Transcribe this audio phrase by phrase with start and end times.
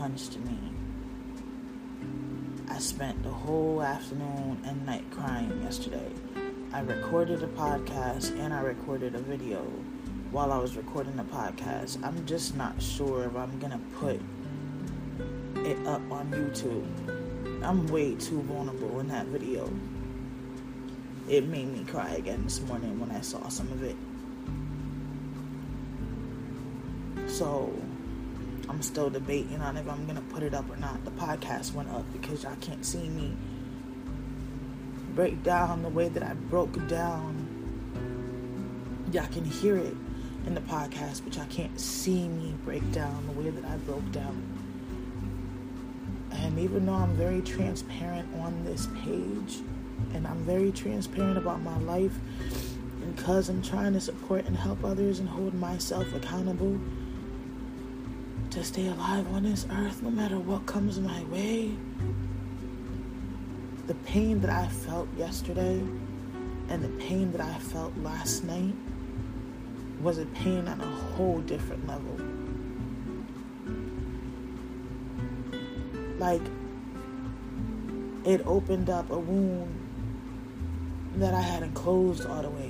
[0.00, 0.56] punch to me.
[2.70, 6.10] I spent the whole afternoon and night crying yesterday.
[6.72, 9.58] I recorded a podcast and I recorded a video
[10.30, 12.02] while I was recording the podcast.
[12.02, 14.22] I'm just not sure if I'm gonna put
[15.66, 17.62] it up on YouTube.
[17.62, 19.70] I'm way too vulnerable in that video.
[21.28, 23.96] It made me cry again this morning when I saw some of it.
[27.28, 27.70] So
[28.80, 31.04] I'm still debating on if I'm gonna put it up or not.
[31.04, 33.36] The podcast went up because y'all can't see me
[35.14, 37.46] break down the way that I broke down.
[39.12, 39.94] Y'all can hear it
[40.46, 44.10] in the podcast, but y'all can't see me break down the way that I broke
[44.12, 44.42] down.
[46.30, 49.58] And even though I'm very transparent on this page,
[50.14, 52.18] and I'm very transparent about my life,
[53.14, 56.80] because I'm trying to support and help others and hold myself accountable
[58.60, 61.74] to stay alive on this earth no matter what comes my way.
[63.86, 65.82] The pain that I felt yesterday
[66.68, 68.74] and the pain that I felt last night
[70.02, 72.18] was a pain on a whole different level.
[76.18, 76.42] Like,
[78.26, 79.74] it opened up a wound
[81.14, 82.69] that I hadn't closed all the way.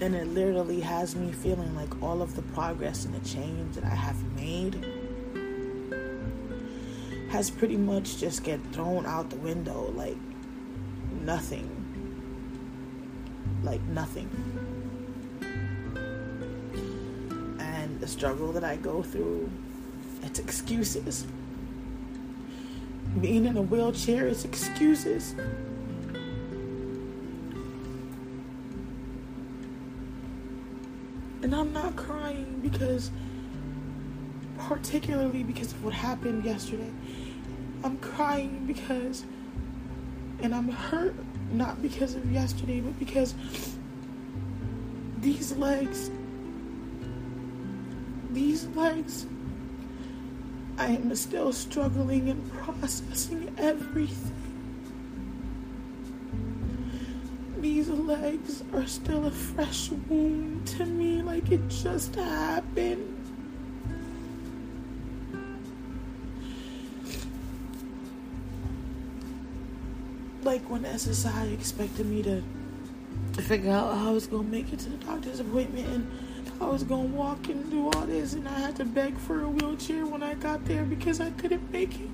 [0.00, 3.84] And it literally has me feeling like all of the progress and the change that
[3.84, 4.84] I have made
[7.30, 10.18] has pretty much just get thrown out the window like
[11.22, 11.70] nothing.
[13.62, 14.28] Like nothing.
[17.58, 19.50] And the struggle that I go through,
[20.22, 21.26] it's excuses.
[23.20, 25.34] Being in a wheelchair is excuses.
[31.46, 33.12] And I'm not crying because,
[34.58, 36.90] particularly because of what happened yesterday.
[37.84, 39.24] I'm crying because,
[40.42, 41.14] and I'm hurt
[41.52, 43.36] not because of yesterday, but because
[45.20, 46.10] these legs,
[48.32, 49.26] these legs,
[50.78, 54.35] I am still struggling and processing everything.
[58.06, 63.12] Legs are still a fresh wound to me, like it just happened.
[70.44, 72.42] Like when SSI expected me to
[73.42, 76.06] figure out how I was gonna make it to the doctor's appointment and
[76.60, 79.48] I was gonna walk and do all this, and I had to beg for a
[79.48, 82.08] wheelchair when I got there because I couldn't make it.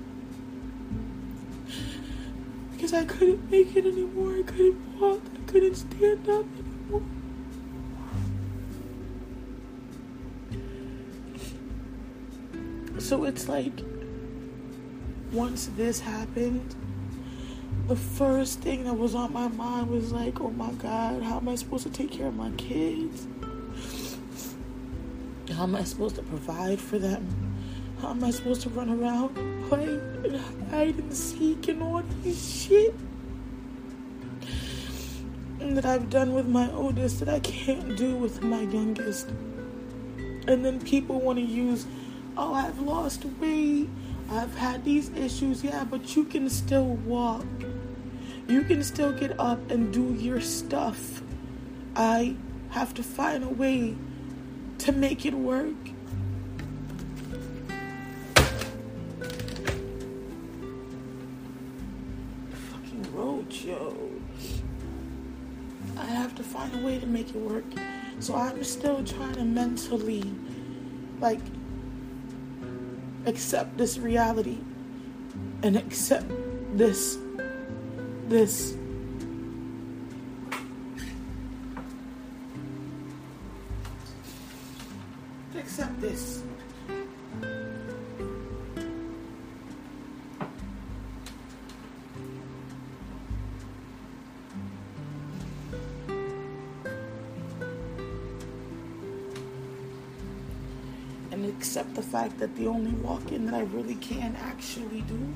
[2.71, 4.35] Because I couldn't make it anymore.
[4.39, 5.21] I couldn't walk.
[5.53, 7.03] Couldn't stand up anymore.
[12.97, 13.71] So it's like,
[15.31, 16.75] once this happened,
[17.87, 21.47] the first thing that was on my mind was like, oh my God, how am
[21.47, 23.27] I supposed to take care of my kids?
[25.55, 27.27] How am I supposed to provide for them?
[28.01, 29.35] How am I supposed to run around
[29.69, 30.41] play and
[30.71, 32.95] hide and seek and all this shit?
[35.63, 39.29] That I've done with my oldest that I can't do with my youngest.
[40.47, 41.87] And then people want to use,
[42.37, 43.89] oh, I've lost weight.
[44.29, 45.63] I've had these issues.
[45.63, 47.45] Yeah, but you can still walk.
[48.47, 51.23] You can still get up and do your stuff.
[51.95, 52.35] I
[52.69, 53.95] have to find a way
[54.79, 55.92] to make it work.
[66.73, 67.63] Find a way to make it work.
[68.19, 70.23] So I'm still trying to mentally,
[71.19, 71.39] like,
[73.25, 74.57] accept this reality
[75.61, 76.25] and accept
[76.77, 77.17] this,
[78.27, 78.75] this
[102.53, 105.33] that the only walk in that I really can actually do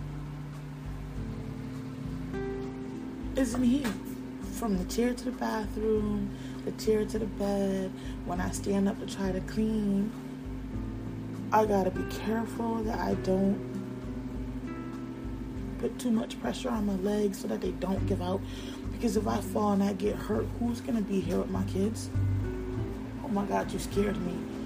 [3.35, 3.93] is in here.
[4.53, 6.35] From the chair to the bathroom,
[6.65, 7.91] the chair to the bed,
[8.25, 10.11] when I stand up to try to clean,
[11.51, 13.59] I gotta be careful that I don't
[15.77, 18.41] put too much pressure on my legs so that they don't give out.
[18.91, 22.09] Because if I fall and I get hurt, who's gonna be here with my kids?
[23.23, 24.56] Oh my God, you scared me.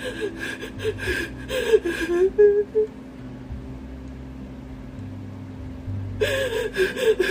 [0.00, 0.30] フフ
[2.30, 2.86] フフ
[7.18, 7.29] フ。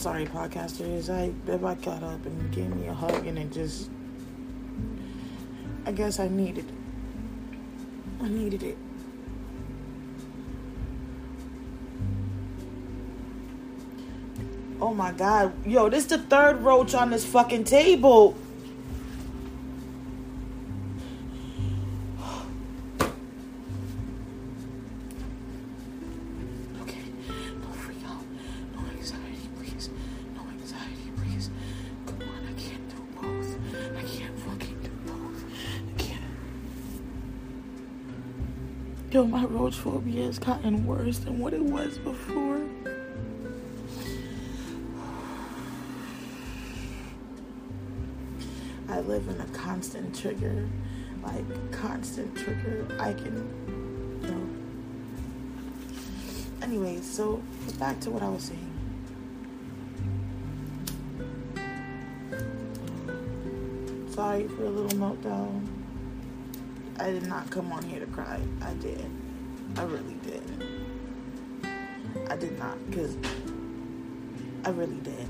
[0.00, 1.10] Sorry, podcasters.
[1.10, 3.90] I I got up and gave me a hug, and it just.
[5.84, 6.74] I guess I needed it.
[8.22, 8.78] I needed it.
[14.80, 15.52] Oh my god.
[15.66, 18.34] Yo, this is the third roach on this fucking table.
[39.70, 42.60] Yo, phobia has gotten worse than what it was before.
[48.88, 50.68] I live in a constant trigger,
[51.22, 52.84] like constant trigger.
[52.98, 54.48] I can, you know.
[56.62, 57.40] Anyways, so
[57.78, 58.72] back to what I was saying.
[64.10, 65.64] Sorry for a little meltdown.
[66.98, 68.40] I did not come on here to cry.
[68.62, 69.19] I did.
[69.76, 70.42] I really did.
[72.28, 73.16] I did not, because
[74.64, 75.28] I really did.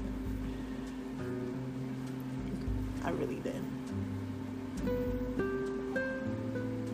[3.05, 3.63] I really did.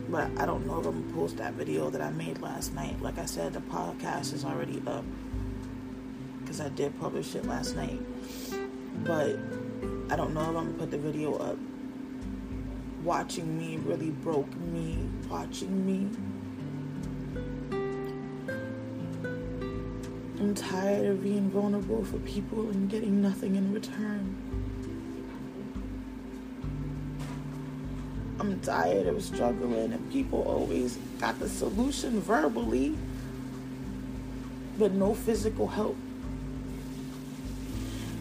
[0.08, 3.03] But I don't know if I'm gonna post that video that I made last night.
[3.03, 5.05] Like I said, the podcast is already up
[6.41, 8.00] because I did publish it last night.
[9.05, 9.36] But
[10.10, 11.58] I don't know if I'm gonna put the video up.
[13.03, 15.08] Watching me really broke me.
[15.29, 16.10] Watching me.
[20.56, 24.36] Tired of being vulnerable for people and getting nothing in return.
[28.41, 32.96] I'm tired of struggling and people always got the solution verbally,
[34.79, 35.96] but no physical help.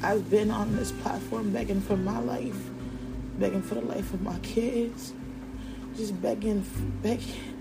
[0.01, 2.70] I've been on this platform begging for my life,
[3.39, 5.13] begging for the life of my kids,
[5.98, 6.65] just begging,
[7.01, 7.56] begging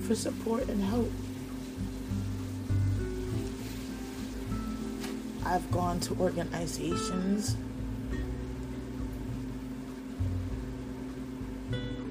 [0.00, 1.10] for support and help.
[5.44, 7.56] I've gone to organizations.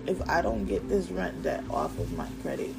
[0.05, 2.75] If I don't get this rent debt off of my credit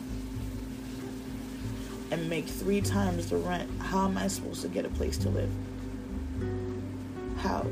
[2.10, 5.30] and make three times the rent, how am I supposed to get a place to
[5.30, 5.50] live?
[7.38, 7.66] How?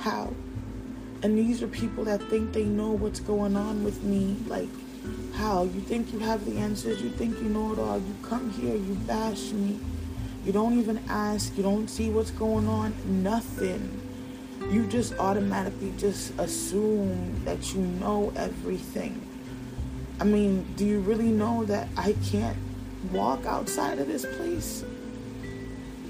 [0.00, 0.32] How?
[1.22, 4.36] And these are people that think they know what's going on with me.
[4.46, 4.68] Like,
[5.34, 5.64] how?
[5.64, 7.98] You think you have the answers, you think you know it all.
[7.98, 9.80] You come here, you bash me.
[10.48, 14.00] You don't even ask, you don't see what's going on, nothing.
[14.70, 19.20] You just automatically just assume that you know everything.
[20.18, 22.56] I mean, do you really know that I can't
[23.12, 24.86] walk outside of this place?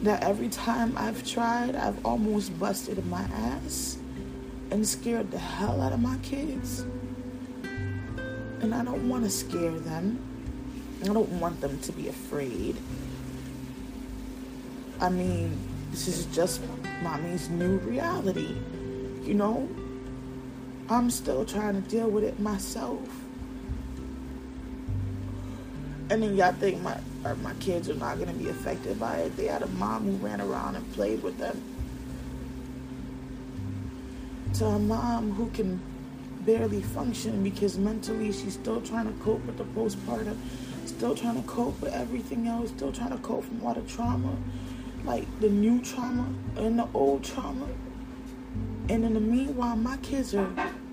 [0.04, 3.98] That every time I've tried, I've almost busted my ass
[4.70, 6.86] and scared the hell out of my kids.
[8.60, 10.20] And I don't want to scare them.
[11.02, 12.76] I don't want them to be afraid.
[15.00, 15.56] I mean,
[15.90, 16.60] this is just
[17.02, 18.56] mommy's new reality.
[19.22, 19.68] You know,
[20.90, 23.00] I'm still trying to deal with it myself.
[26.10, 29.36] And then y'all think my or my kids are not gonna be affected by it.
[29.36, 31.62] They had a mom who ran around and played with them.
[34.54, 35.80] To a mom who can
[36.40, 40.36] barely function because mentally she's still trying to cope with the postpartum,
[40.86, 44.34] still trying to cope with everything else, still trying to cope from all the trauma,
[45.08, 47.66] like the new trauma and the old trauma.
[48.90, 50.50] And in the meanwhile, my kids are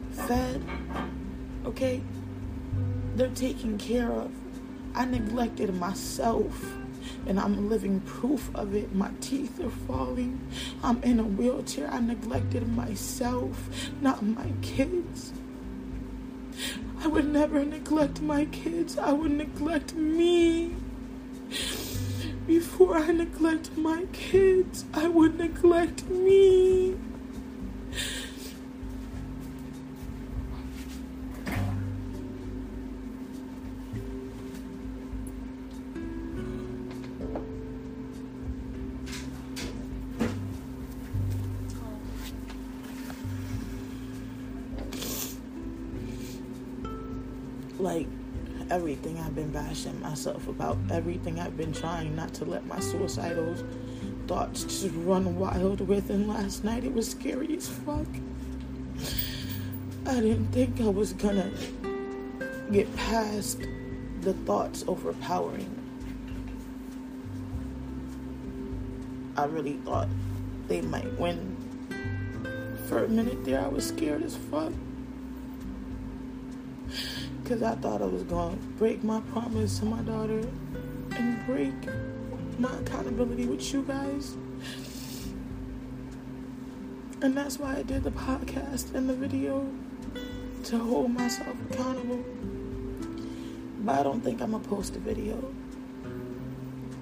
[0.09, 0.63] fed,
[1.65, 2.01] okay?
[3.17, 4.31] They're taken care of.
[4.95, 6.77] I neglected myself
[7.27, 8.95] and I'm living proof of it.
[8.95, 10.39] My teeth are falling.
[10.81, 11.91] I'm in a wheelchair.
[11.91, 13.69] I neglected myself,
[13.99, 15.33] not my kids.
[17.01, 18.97] I would never neglect my kids.
[18.97, 20.73] I would neglect me.
[22.47, 26.93] Before I neglect my kids, I would neglect me.
[48.95, 53.53] Everything I've been bashing myself about, everything I've been trying not to let my suicidal
[54.25, 56.09] thoughts just run wild with.
[56.09, 58.07] And last night it was scary as fuck.
[60.05, 61.51] I didn't think I was gonna
[62.71, 63.59] get past
[64.21, 65.69] the thoughts overpowering.
[69.35, 70.07] I really thought
[70.69, 71.57] they might win.
[72.87, 74.71] For a minute there, I was scared as fuck.
[77.45, 80.41] Because I thought I was going to break my promise to my daughter
[81.11, 81.75] and break
[82.57, 84.35] my accountability with you guys.
[87.21, 89.69] And that's why I did the podcast and the video
[90.63, 92.25] to hold myself accountable.
[93.81, 95.53] But I don't think I'm going to post a video.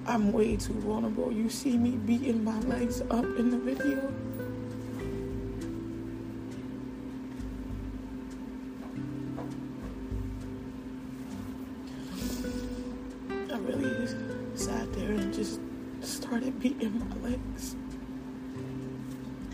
[0.06, 1.32] I'm way too vulnerable.
[1.32, 4.13] You see me beating my legs up in the video.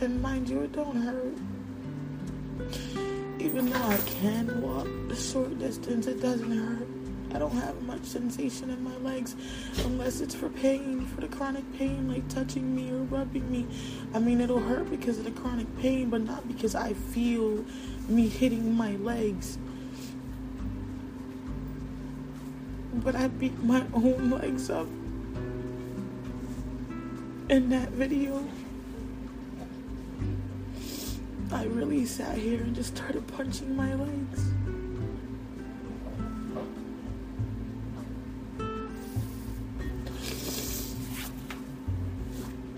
[0.00, 1.35] And mind you, it don't hurt.
[3.38, 6.88] Even though I can walk a short distance, it doesn't hurt.
[7.35, 9.37] I don't have much sensation in my legs
[9.85, 13.66] unless it's for pain, for the chronic pain, like touching me or rubbing me.
[14.14, 17.62] I mean, it'll hurt because of the chronic pain, but not because I feel
[18.09, 19.59] me hitting my legs.
[22.95, 24.88] But I beat my own legs up
[27.49, 28.45] in that video,
[31.52, 34.52] I really sat here and just started punching my legs.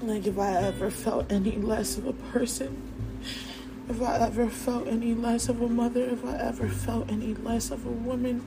[0.01, 2.83] Like, if I ever felt any less of a person,
[3.91, 7.71] if I ever felt any less of a mother, if I ever felt any less
[7.71, 8.45] of a woman,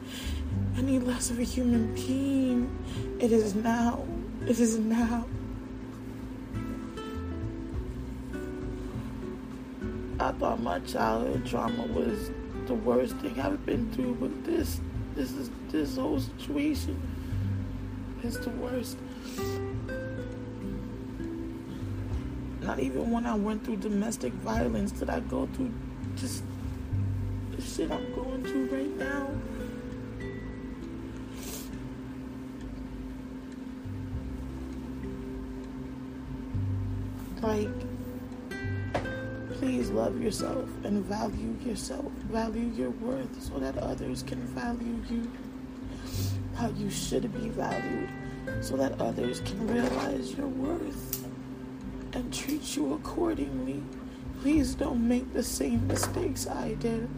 [0.76, 2.70] any less of a human being,
[3.20, 4.06] it is now.
[4.48, 5.28] It is now.
[10.40, 12.32] Thought my childhood trauma was
[12.66, 14.82] the worst thing I've been through, but this,
[15.16, 17.02] this is this whole situation
[18.24, 18.98] is the worst.
[22.62, 25.72] Not even when I went through domestic violence did I go through
[26.16, 26.44] just
[27.52, 29.30] the shit I'm going through right now.
[37.42, 37.85] Like
[39.76, 42.10] please love yourself and value yourself.
[42.32, 45.30] Value your worth so that others can value you
[46.56, 48.08] how you should be valued
[48.62, 51.28] so that others can realize your worth
[52.14, 53.84] and treat you accordingly.
[54.42, 57.10] Please don't make the same mistakes I did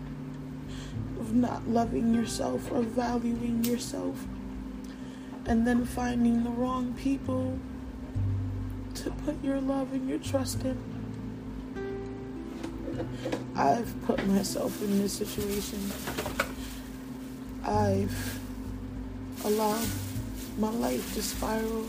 [1.19, 4.25] of not loving yourself or valuing yourself
[5.45, 7.59] and then finding the wrong people
[8.95, 10.97] to put your love and your trust in.
[13.56, 15.80] I've put myself in this situation.
[17.63, 18.39] I've
[19.46, 19.88] allowed
[20.58, 21.86] my life to spiral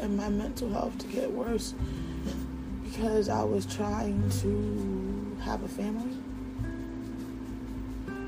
[0.00, 1.74] and my mental health to get worse
[2.84, 6.16] because I was trying to have a family,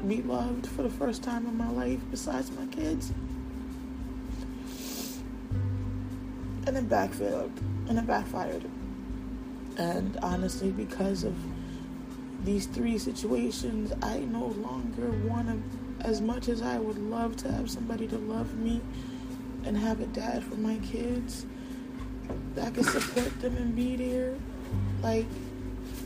[0.07, 3.13] be loved for the first time in my life besides my kids.
[6.67, 7.51] And it backfired
[7.89, 8.65] and it backfired.
[9.79, 11.35] And honestly, because of
[12.45, 17.52] these three situations, I no longer want to, as much as I would love to
[17.52, 18.81] have somebody to love me
[19.64, 21.47] and have a dad for my kids
[22.55, 24.35] that can support them and be there.
[25.02, 25.26] Like,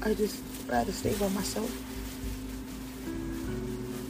[0.03, 1.71] I just rather stay by myself.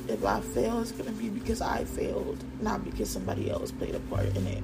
[0.08, 4.00] if I fail, it's gonna be because I failed, not because somebody else played a
[4.00, 4.62] part in it.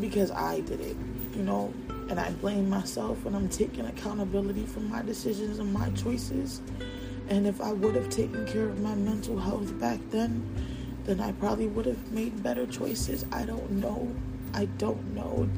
[0.00, 0.96] Because I did it,
[1.34, 1.72] you know,
[2.08, 6.60] and I blame myself and I'm taking accountability for my decisions and my choices.
[7.28, 10.44] And if I would have taken care of my mental health back then,
[11.04, 13.24] then I probably would have made better choices.
[13.32, 14.12] I don't know.
[14.54, 15.48] I don't know.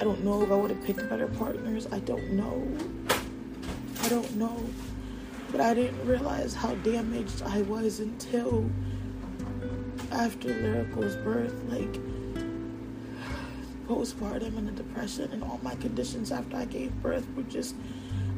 [0.00, 1.86] I don't know if I would have picked better partners.
[1.92, 2.66] I don't know.
[4.02, 4.64] I don't know.
[5.52, 8.68] But I didn't realize how damaged I was until
[10.10, 11.54] after Lyrical's birth.
[11.68, 12.00] Like,
[13.88, 17.74] postpartum and the depression and all my conditions after I gave birth were just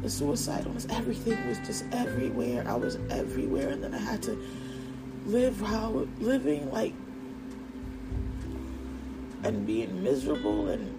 [0.03, 2.65] the suicide was everything was just everywhere.
[2.69, 4.39] I was everywhere and then I had to
[5.27, 6.93] live how living like
[9.43, 10.95] and being miserable and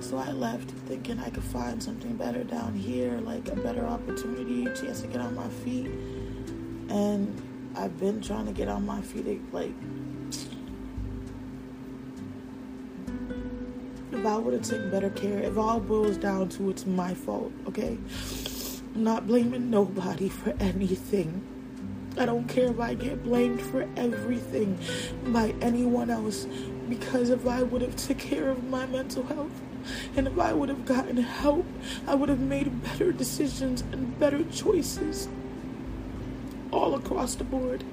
[0.00, 4.66] so I left thinking I could find something better down here, like a better opportunity,
[4.66, 5.86] a chance to get on my feet.
[6.88, 7.40] And
[7.76, 9.72] I've been trying to get on my feet, like,
[14.12, 17.52] if I would have taken better care, if all boils down to it's my fault,
[17.68, 17.96] okay?
[18.94, 21.42] I'm not blaming nobody for anything.
[22.18, 24.78] I don't care if I get blamed for everything
[25.26, 26.46] by anyone else
[26.88, 29.62] because if I would have took care of my mental health
[30.16, 31.64] and if I would have gotten help,
[32.06, 35.28] I would have made better decisions and better choices
[36.72, 37.84] all across the board.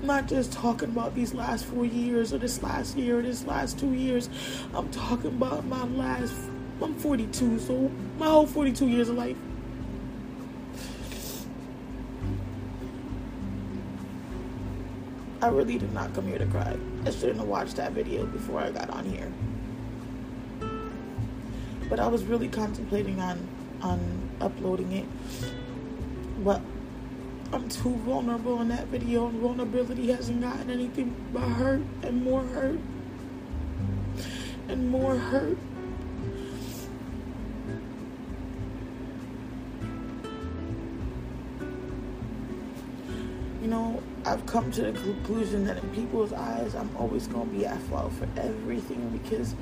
[0.00, 3.44] I'm not just talking about these last four years or this last year or this
[3.44, 4.28] last two years.
[4.74, 6.34] I'm talking about my last,
[6.80, 9.36] I'm 42, so my whole 42 years of life.
[15.40, 16.76] I really did not come here to cry.
[17.04, 19.32] I shouldn't have watched that video before I got on here.
[21.88, 23.48] But I was really contemplating on
[23.82, 25.04] on uploading it.
[26.44, 26.60] But
[27.52, 32.42] I'm too vulnerable in that video, and vulnerability hasn't gotten anything but hurt and more
[32.44, 32.80] hurt
[34.68, 35.58] and more hurt.
[43.60, 47.54] You know, I've come to the conclusion that in people's eyes, I'm always going to
[47.54, 49.54] be at fault for everything because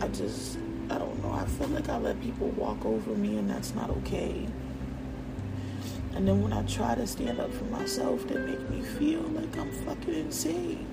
[0.00, 0.58] I just,
[1.40, 4.46] I feel like I let people walk over me and that's not okay.
[6.14, 9.56] And then when I try to stand up for myself, they make me feel like
[9.56, 10.86] I'm fucking insane.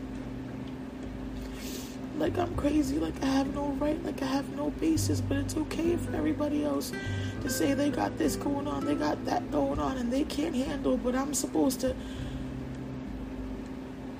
[2.18, 5.58] Like I'm crazy, like I have no right, like I have no basis, but it's
[5.58, 6.94] okay for everybody else
[7.42, 10.56] to say they got this going on, they got that going on, and they can't
[10.56, 11.94] handle, but I'm supposed to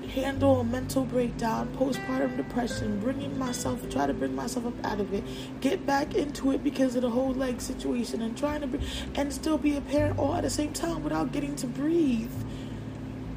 [0.08, 5.12] handle a mental breakdown, postpartum depression, bringing myself, try to bring myself up out of
[5.12, 5.24] it,
[5.60, 8.80] get back into it because of the whole leg situation, and trying to, be,
[9.14, 12.32] and still be a parent all at the same time without getting to breathe.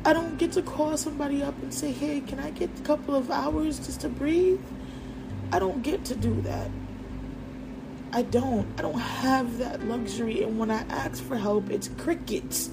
[0.04, 3.16] I don't get to call somebody up and say, hey, can I get a couple
[3.16, 4.60] of hours just to breathe?
[5.52, 6.72] I don't get to do that.
[8.14, 8.68] I don't.
[8.78, 10.44] I don't have that luxury.
[10.44, 12.70] And when I ask for help, it's crickets.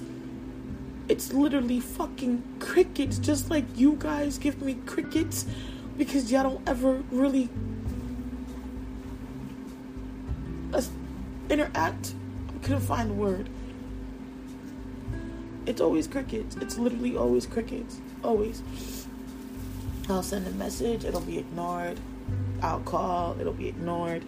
[1.09, 3.17] It's literally fucking crickets.
[3.17, 5.45] Just like you guys give me crickets
[5.97, 7.49] because y'all don't ever really
[10.73, 10.81] uh,
[11.49, 12.13] interact.
[12.55, 13.49] I couldn't find the word.
[15.65, 16.55] It's always crickets.
[16.57, 17.99] It's literally always crickets.
[18.23, 18.63] Always.
[20.09, 21.99] I'll send a message, it'll be ignored.
[22.63, 24.23] I'll call, it'll be ignored.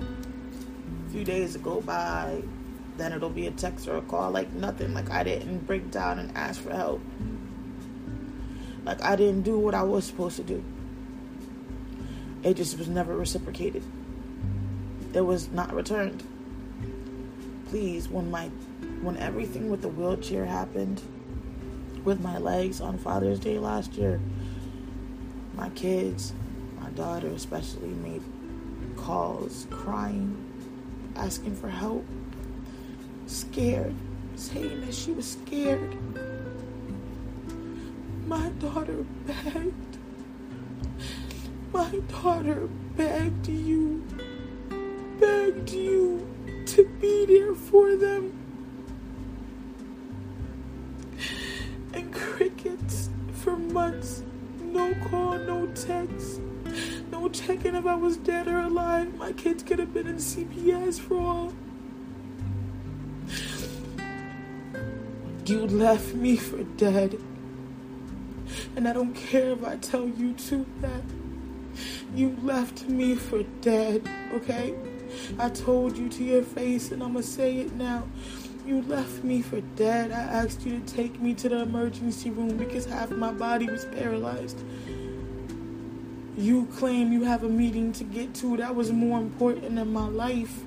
[0.00, 2.42] A few days go by,
[2.96, 4.94] then it'll be a text or a call, like nothing.
[4.94, 7.00] Like I didn't break down and ask for help.
[8.84, 10.64] Like I didn't do what I was supposed to do.
[12.42, 13.82] It just was never reciprocated.
[15.14, 16.22] It was not returned
[17.72, 18.48] please when my
[19.00, 21.00] when everything with the wheelchair happened
[22.04, 24.20] with my legs on Father's Day last year,
[25.54, 26.34] my kids,
[26.78, 28.22] my daughter especially made
[28.94, 30.36] calls crying,
[31.16, 32.04] asking for help,
[33.26, 33.94] scared,
[34.36, 35.96] saying that she was scared.
[38.26, 39.98] My daughter begged.
[41.72, 44.04] My daughter begged you,
[45.18, 46.26] begged you
[46.66, 48.32] to be there for them.
[51.94, 54.22] And crickets for months.
[54.60, 56.40] No call, no text,
[57.10, 59.14] no checking if I was dead or alive.
[59.16, 61.52] My kids could have been in CPS for all.
[65.44, 67.18] You left me for dead.
[68.76, 71.02] And I don't care if I tell you too that
[72.14, 74.74] you left me for dead, okay?
[75.38, 78.04] I told you to your face, and I'm gonna say it now.
[78.66, 80.12] You left me for dead.
[80.12, 83.84] I asked you to take me to the emergency room because half my body was
[83.86, 84.62] paralyzed.
[86.36, 88.56] You claim you have a meeting to get to.
[88.58, 90.62] That was more important than my life.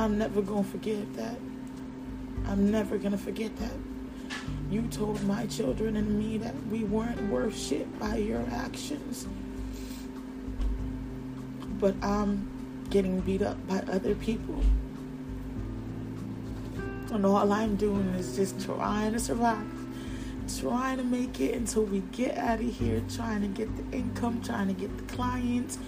[0.00, 1.36] I'm never going to forget that.
[2.46, 3.74] I'm never going to forget that.
[4.70, 9.26] You told my children and me that we weren't worth shit by your actions.
[11.78, 12.48] But I'm
[12.88, 14.62] getting beat up by other people.
[17.12, 19.66] And all I'm doing is just trying to survive.
[20.60, 24.40] Trying to make it until we get out of here, trying to get the income,
[24.42, 25.78] trying to get the clients.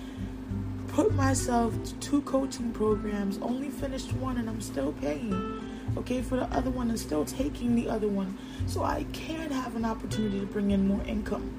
[0.92, 5.60] Put myself to two coaching programs, only finished one, and I'm still paying
[5.96, 9.76] okay, for the other one and still taking the other one so I can have
[9.76, 11.52] an opportunity to bring in more income.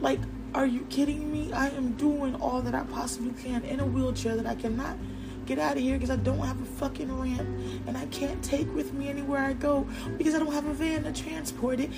[0.00, 0.20] Like,
[0.54, 1.52] are you kidding me?
[1.52, 4.96] I am doing all that I possibly can in a wheelchair that I cannot
[5.46, 7.48] get out of here because I don't have a fucking ramp
[7.86, 11.04] and I can't take with me anywhere I go because I don't have a van
[11.04, 11.90] to transport it.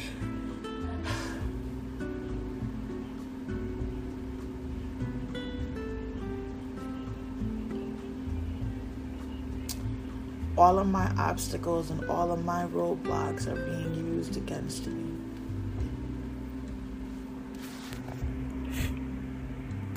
[10.62, 15.10] All of my obstacles and all of my roadblocks are being used against me.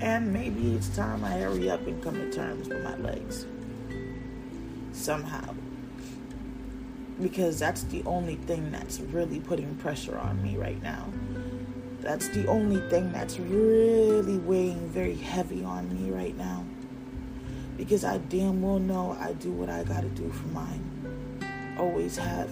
[0.02, 3.46] And maybe it's time I hurry up and come to terms with my legs.
[4.92, 5.54] Somehow.
[7.22, 11.14] Because that's the only thing that's really putting pressure on me right now.
[12.02, 16.66] That's the only thing that's really weighing very heavy on me right now
[17.78, 21.76] because I damn well know I do what I gotta do for mine.
[21.78, 22.50] Always have.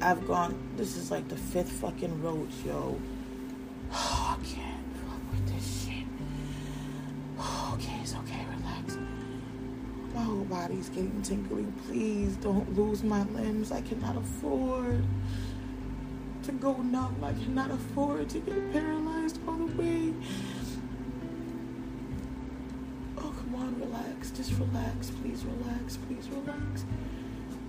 [0.00, 3.00] I've gone, this is like the fifth fucking road, yo.
[3.92, 6.06] Oh, I can't fuck with this shit.
[7.38, 8.98] Oh, okay, it's okay, relax.
[10.12, 11.66] My whole body's getting tingly.
[11.86, 13.70] Please don't lose my limbs.
[13.70, 15.04] I cannot afford
[16.42, 17.22] to go numb.
[17.22, 20.14] I cannot afford to get paralyzed all the way.
[23.58, 24.30] Relax.
[24.30, 25.10] Just relax.
[25.10, 25.96] Please relax.
[25.96, 26.84] Please relax.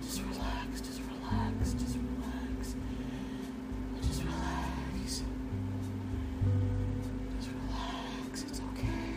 [0.02, 0.80] Just relax.
[0.80, 1.72] Just relax.
[1.72, 2.74] Just relax.
[4.00, 5.22] Just relax.
[7.38, 8.42] Just relax.
[8.42, 9.10] It's okay.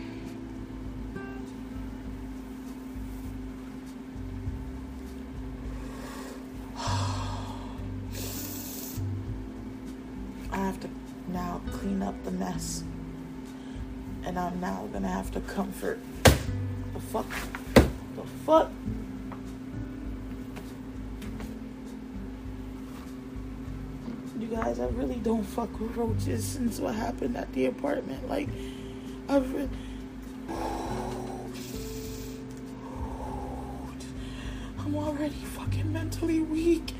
[10.52, 10.88] I have to
[11.28, 12.82] now clean up the mess.
[14.24, 15.98] And I'm now gonna have to comfort
[17.08, 17.26] fuck?
[17.74, 18.70] The fuck?
[24.38, 28.28] You guys, I really don't fuck with roaches since what happened at the apartment.
[28.28, 28.48] Like,
[29.28, 29.70] I've really.
[34.78, 36.94] I'm already fucking mentally weak.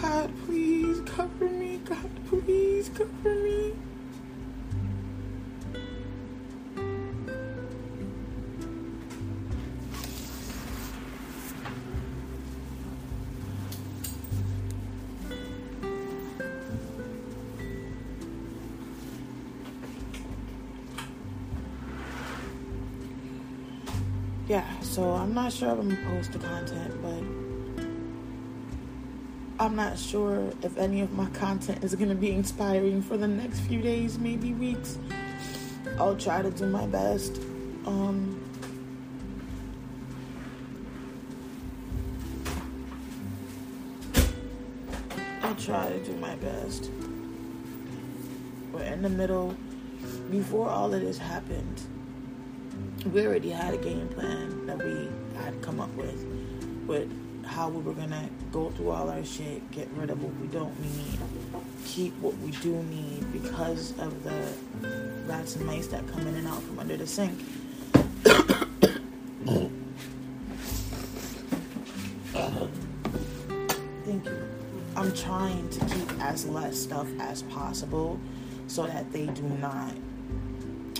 [0.00, 1.80] God, please cover me.
[1.84, 3.72] God, please cover me.
[25.34, 27.20] I'm not sure if I'm gonna post the content, but
[29.64, 33.58] I'm not sure if any of my content is gonna be inspiring for the next
[33.62, 34.96] few days, maybe weeks.
[35.98, 37.40] I'll try to do my best.
[37.84, 38.40] Um,
[45.42, 46.92] I'll try to do my best.
[48.72, 49.56] We're in the middle.
[50.30, 51.82] Before all of this happened,
[53.12, 56.24] we already had a game plan that we had come up with
[56.86, 57.08] with
[57.46, 60.78] how we were gonna go through all our shit, get rid of what we don't
[60.80, 61.18] need,
[61.84, 64.52] keep what we do need because of the
[65.26, 67.38] rats and mice that come in and out from under the sink.
[74.04, 74.48] Thank you.
[74.96, 78.20] I'm trying to keep as less stuff as possible
[78.66, 79.92] so that they do not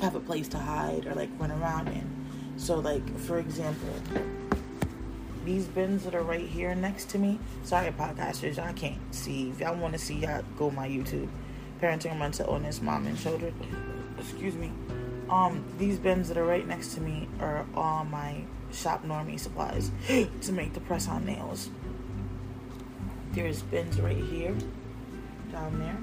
[0.00, 2.13] have a place to hide or like run around in.
[2.56, 3.88] So, like, for example,
[5.44, 7.38] these bins that are right here next to me.
[7.64, 9.50] Sorry, podcasters, I can't see.
[9.50, 11.28] If y'all want to see, y'all go my YouTube,
[11.82, 13.54] parenting mental illness, mom and children.
[14.18, 14.72] Excuse me.
[15.28, 19.90] Um, these bins that are right next to me are all my shop normie supplies
[20.42, 21.70] to make the press on nails.
[23.32, 24.54] There's bins right here,
[25.50, 25.98] down there.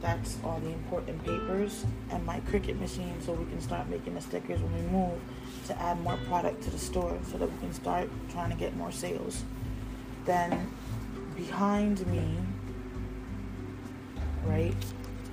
[0.00, 4.20] That's all the important papers and my Cricut machine so we can start making the
[4.20, 5.20] stickers when we move
[5.66, 8.76] to add more product to the store so that we can start trying to get
[8.76, 9.44] more sales.
[10.24, 10.70] Then
[11.36, 12.36] behind me,
[14.44, 14.74] right,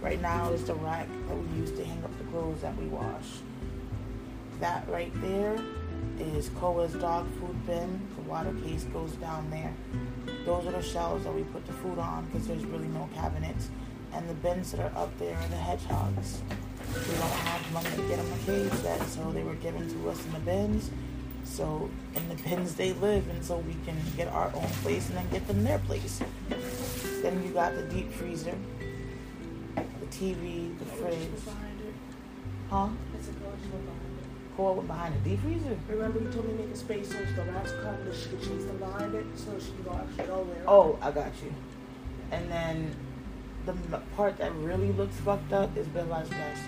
[0.02, 2.86] right now is the rack that we use to hang up the clothes that we
[2.88, 3.40] wash.
[4.60, 5.58] That right there
[6.20, 8.02] is Koa's dog food bin.
[8.16, 9.74] The water case goes down there.
[10.46, 13.70] Those are the shelves that we put the food on because there's really no cabinets.
[14.14, 16.42] And the bins that are up there are the hedgehogs.
[16.96, 20.10] We don't have money to get them a cage yet, so they were given to
[20.10, 20.90] us in the bins.
[21.44, 25.18] So in the bins they live, and so we can get our own place and
[25.18, 26.22] then get them their place.
[27.22, 28.58] Then you got the deep freezer,
[29.76, 31.30] the TV, the fridge.
[32.70, 32.90] Huh?
[34.58, 35.78] Koa went behind the deep freezer.
[35.90, 38.40] Remember you told me to make a space so the rats come and she could
[38.40, 40.64] chase them behind it so she could actually go there.
[40.68, 41.54] Oh, I got you.
[42.32, 42.96] And then
[43.66, 43.74] the
[44.16, 46.64] part that really looks fucked up is Bella's desk.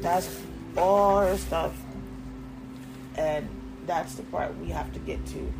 [0.00, 0.40] That's
[0.76, 1.74] all her stuff.
[3.16, 3.48] And
[3.86, 5.52] that's the part we have to get to.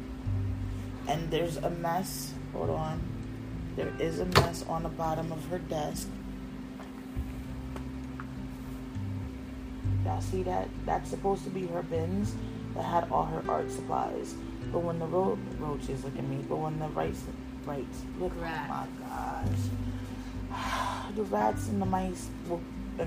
[1.08, 2.32] And there's a mess.
[2.52, 3.00] Hold on.
[3.76, 6.08] There is a mess on the bottom of her desk.
[10.04, 10.68] Y'all see that?
[10.84, 12.34] That's supposed to be her bins
[12.74, 14.34] that had all her art supplies.
[14.72, 17.22] But when the ro- roaches look at me, but when the rights,
[17.64, 18.68] rights, look, Rat.
[18.70, 19.46] oh my
[20.48, 22.60] gosh, the rats and the mice and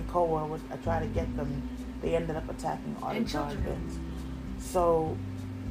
[0.07, 1.67] Koa, was, I tried to get them.
[2.01, 4.01] They ended up attacking all And the children.
[4.59, 5.17] So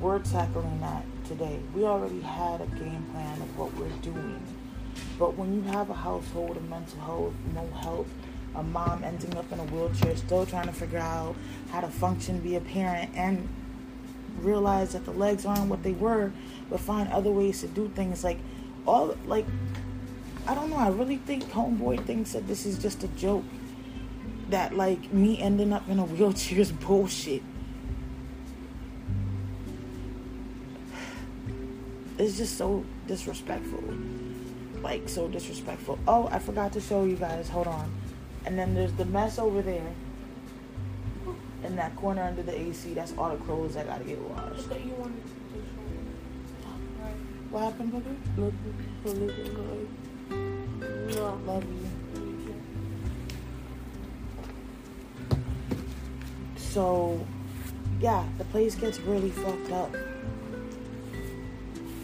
[0.01, 1.61] we're tackling that today.
[1.75, 4.43] We already had a game plan of what we're doing.
[5.19, 8.09] But when you have a household of mental health, no help,
[8.55, 11.37] a mom ending up in a wheelchair, still trying to figure out
[11.71, 13.49] how to function, be a parent, and
[14.41, 16.33] realize that the legs aren't what they were,
[16.71, 18.39] but find other ways to do things like
[18.87, 19.45] all like
[20.47, 20.77] I don't know.
[20.77, 23.45] I really think Homeboy thinks that this is just a joke.
[24.49, 27.43] That like me ending up in a wheelchair is bullshit.
[32.19, 33.83] It's just so disrespectful.
[34.83, 35.99] Like so disrespectful.
[36.09, 37.49] Oh, I forgot to show you guys.
[37.49, 37.93] Hold on.
[38.45, 39.93] And then there's the mess over there.
[41.65, 44.69] In that corner under the AC, that's all the clothes I gotta get washed.
[44.69, 45.99] that you wanted to show me.
[47.51, 47.93] What happened.
[51.17, 51.39] No.
[51.47, 51.98] Love you.
[56.71, 57.27] So,
[58.01, 59.95] yeah, the place gets really fucked up.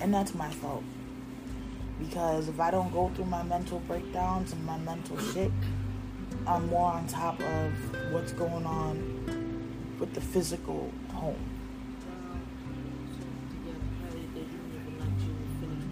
[0.01, 0.83] And that's my fault.
[1.99, 5.53] Because if I don't go through my mental breakdowns and my mental shit,
[6.47, 7.73] I'm more on top of
[8.13, 11.37] what's going on with the physical home.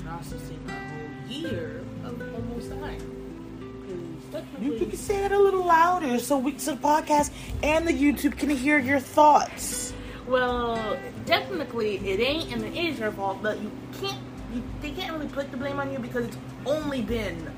[0.05, 3.22] processing a whole year of almost time.
[4.61, 7.31] You, you can say it a little louder so we so the podcast
[7.63, 9.93] and the YouTube can hear your thoughts.
[10.27, 14.19] Well, technically, it ain't and it is your fault, but you can't.
[14.55, 17.51] You, they can't really put the blame on you because it's only been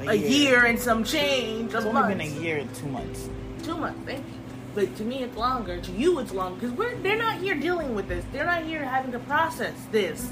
[0.00, 2.08] a year and some change It's only months.
[2.08, 3.28] been a year and two months.
[3.62, 4.34] Two months, thank you.
[4.74, 5.80] But to me, it's longer.
[5.80, 8.24] To you, it's long because we're they're not here dealing with this.
[8.32, 10.30] They're not here having to process this.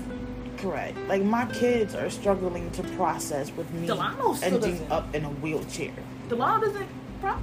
[0.60, 0.98] Correct.
[1.08, 4.92] Like my kids are struggling to process with me Delano ending doesn't.
[4.92, 5.92] up in a wheelchair.
[6.28, 6.88] The law doesn't.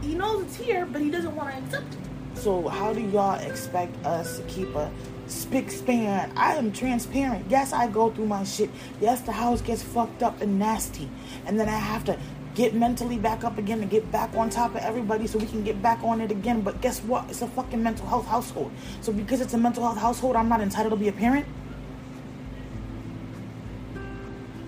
[0.02, 2.00] He knows it's here, but he doesn't want to accept it.
[2.36, 4.92] So how do y'all expect us to keep a
[5.28, 6.32] spick span?
[6.36, 7.46] I am transparent.
[7.50, 8.70] Yes, I go through my shit.
[9.02, 11.10] Yes, the house gets fucked up and nasty,
[11.46, 12.18] and then I have to
[12.54, 15.64] get mentally back up again and get back on top of everybody so we can
[15.64, 16.62] get back on it again.
[16.62, 17.26] But guess what?
[17.30, 18.72] It's a fucking mental health household.
[19.02, 21.46] So because it's a mental health household, I'm not entitled to be a parent.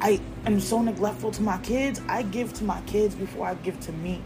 [0.02, 2.02] I am so neglectful to my kids.
[2.08, 4.22] I give to my kids before I give to me.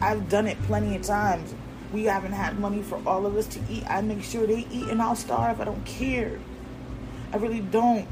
[0.00, 1.54] I've done it plenty of times.
[1.92, 3.84] We haven't had money for all of us to eat.
[3.88, 5.60] I make sure they eat and I'll starve.
[5.60, 6.38] I don't care.
[7.32, 8.08] I really don't.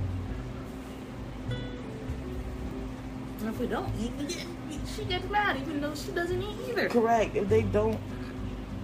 [3.40, 4.46] And if we don't eat, we get,
[4.94, 6.90] she gets mad, even though she doesn't eat either.
[6.90, 7.34] Correct.
[7.34, 7.98] If they don't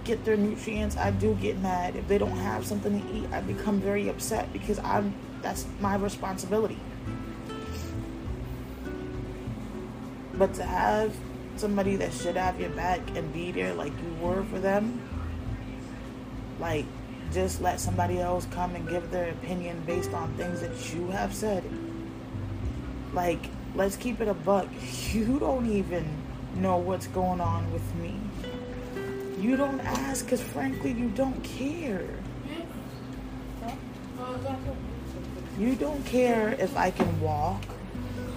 [0.07, 1.95] get their nutrients, I do get mad.
[1.97, 5.95] If they don't have something to eat, I become very upset because I'm that's my
[5.97, 6.79] responsibility.
[10.35, 11.15] But to have
[11.57, 15.01] somebody that should have your back and be there like you were for them,
[16.59, 16.85] Like,
[17.33, 21.33] just let somebody else come and give their opinion based on things that you have
[21.35, 21.63] said.
[23.13, 24.67] Like, let's keep it a buck.
[25.13, 26.05] You don't even
[26.55, 28.15] know what's going on with me.
[29.37, 32.09] You don't ask because, frankly, you don't care.
[35.59, 37.61] You don't care if I can walk.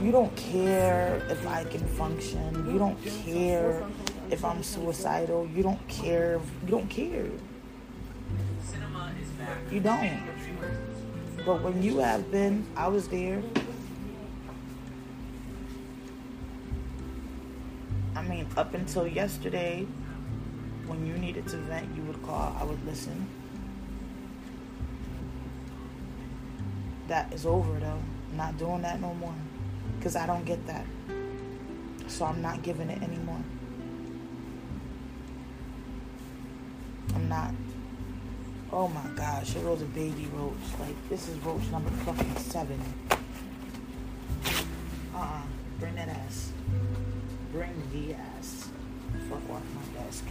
[0.02, 2.66] You don't care if I can function.
[2.70, 3.82] You don't care
[4.30, 5.48] if I'm suicidal.
[5.54, 6.38] You don't care.
[6.64, 7.30] You don't care.
[9.70, 10.20] You don't.
[11.46, 13.42] But when you have been, I was there.
[18.14, 19.86] I mean, up until yesterday,
[20.90, 23.28] when you needed to vent, you would call, I would listen.
[27.06, 28.02] That is over though.
[28.30, 29.34] I'm not doing that no more.
[29.96, 30.84] Because I don't get that.
[32.08, 33.40] So I'm not giving it anymore.
[37.14, 37.54] I'm not.
[38.72, 40.54] Oh my gosh, it was a baby roach.
[40.80, 42.80] Like, this is roach number fucking seven.
[45.14, 45.42] Uh uh
[45.78, 46.52] Bring that ass.
[47.52, 48.70] Bring the ass.
[49.28, 50.24] Fuck off my desk.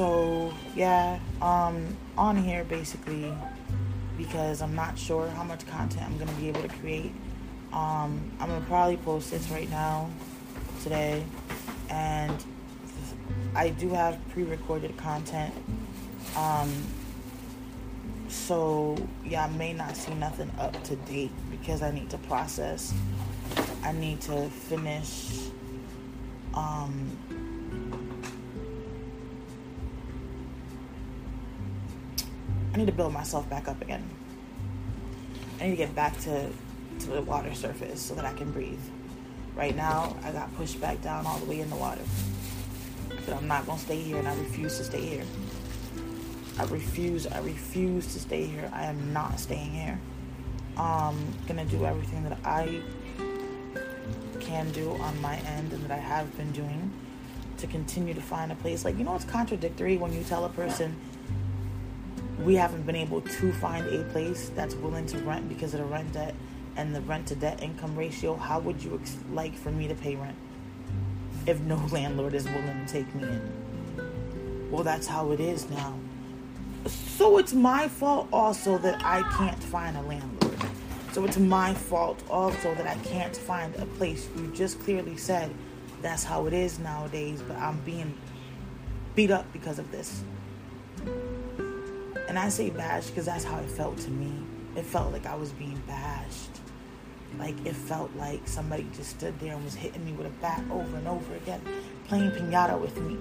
[0.00, 3.34] So, yeah, um, on here basically,
[4.16, 7.12] because I'm not sure how much content I'm gonna be able to create.
[7.70, 10.08] Um, I'm gonna probably post this right now,
[10.82, 11.22] today,
[11.90, 12.42] and
[13.54, 15.52] I do have pre-recorded content.
[16.34, 16.72] Um,
[18.28, 22.94] so yeah, I may not see nothing up to date because I need to process.
[23.84, 25.50] I need to finish.
[26.54, 27.18] Um,
[32.80, 34.02] need to build myself back up again.
[35.60, 36.48] I need to get back to,
[37.00, 38.80] to the water surface so that I can breathe.
[39.54, 42.00] Right now, I got pushed back down all the way in the water.
[43.08, 45.24] But I'm not going to stay here and I refuse to stay here.
[46.58, 48.70] I refuse, I refuse to stay here.
[48.72, 50.00] I am not staying here.
[50.76, 52.80] I'm going to do everything that I
[54.40, 56.90] can do on my end and that I have been doing
[57.58, 58.86] to continue to find a place.
[58.86, 60.96] Like, you know, it's contradictory when you tell a person,
[62.44, 65.86] we haven't been able to find a place that's willing to rent because of the
[65.86, 66.34] rent debt
[66.76, 68.34] and the rent to debt income ratio.
[68.34, 70.36] How would you ex- like for me to pay rent
[71.46, 74.70] if no landlord is willing to take me in?
[74.70, 75.98] Well, that's how it is now.
[76.86, 80.56] So it's my fault also that I can't find a landlord.
[81.12, 84.28] So it's my fault also that I can't find a place.
[84.36, 85.52] You just clearly said
[86.00, 88.14] that's how it is nowadays, but I'm being
[89.14, 90.22] beat up because of this.
[92.30, 94.32] And I say bashed because that's how it felt to me.
[94.76, 96.60] It felt like I was being bashed.
[97.40, 100.62] Like it felt like somebody just stood there and was hitting me with a bat
[100.70, 101.60] over and over again,
[102.06, 103.18] playing pinata with me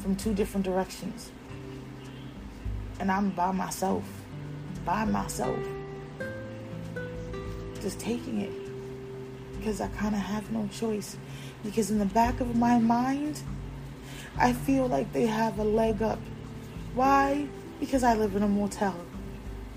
[0.00, 1.30] from two different directions.
[3.00, 4.04] And I'm by myself,
[4.86, 5.58] by myself,
[7.82, 11.18] just taking it because I kind of have no choice.
[11.62, 13.42] Because in the back of my mind,
[14.38, 16.18] I feel like they have a leg up
[16.98, 17.46] why?
[17.78, 18.96] Because I live in a motel.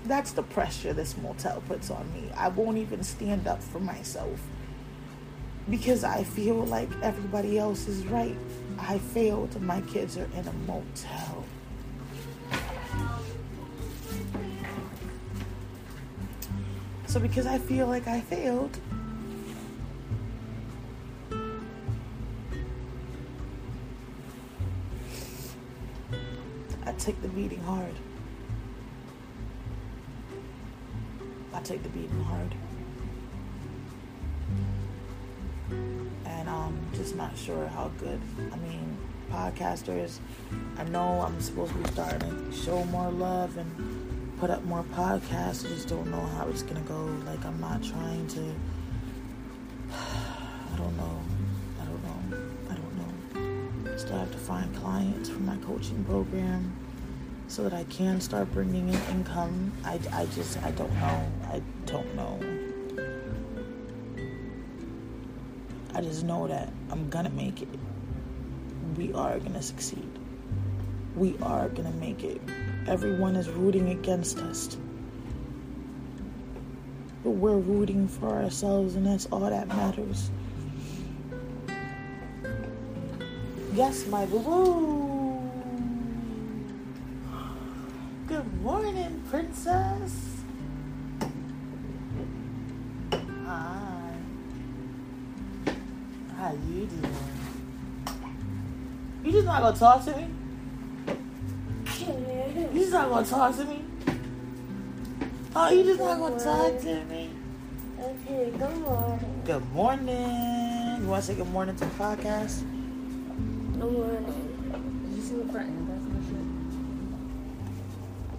[0.06, 2.28] That's the pressure this motel puts on me.
[2.36, 4.40] I won't even stand up for myself
[5.70, 8.36] because I feel like everybody else is right.
[8.76, 9.62] I failed.
[9.62, 11.44] My kids are in a motel.
[17.06, 18.76] So, because I feel like I failed,
[26.92, 27.94] I take the beating hard.
[31.54, 32.54] I take the beating hard.
[36.26, 38.20] And I'm just not sure how good.
[38.52, 38.98] I mean,
[39.30, 40.18] podcasters,
[40.76, 44.84] I know I'm supposed to be starting to show more love and put up more
[44.92, 45.64] podcasts.
[45.64, 47.04] I just don't know how it's going to go.
[47.24, 48.54] Like, I'm not trying to.
[49.94, 51.22] I don't know.
[51.80, 52.36] I don't know.
[52.70, 53.96] I don't know.
[53.96, 56.81] Still have to find clients for my coaching program
[57.48, 59.72] so that I can start bringing in income.
[59.84, 61.32] I, I just, I don't know.
[61.50, 62.40] I don't know.
[65.94, 67.68] I just know that I'm gonna make it.
[68.96, 70.08] We are gonna succeed.
[71.14, 72.40] We are gonna make it.
[72.86, 74.78] Everyone is rooting against us.
[77.22, 80.30] But we're rooting for ourselves, and that's all that matters.
[83.74, 85.11] Yes, my boo boo.
[99.52, 100.26] Not gonna talk to me?
[102.72, 103.84] You just not gonna talk to me?
[105.54, 107.30] Oh, you just not gonna talk to me?
[108.00, 109.42] Okay, good morning.
[109.44, 111.02] Good morning.
[111.02, 112.62] You wanna say good morning to the podcast?
[112.62, 115.04] Good morning.
[115.10, 115.86] Did you see the front end?
[115.90, 116.20] That's my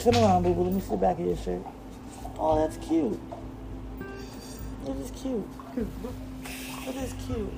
[0.02, 0.14] shit.
[0.14, 0.60] Turn around, baby.
[0.62, 1.62] Let me see the back of your shirt.
[2.40, 3.20] Oh, that's cute.
[4.88, 5.48] It is cute.
[6.88, 7.54] It is cute.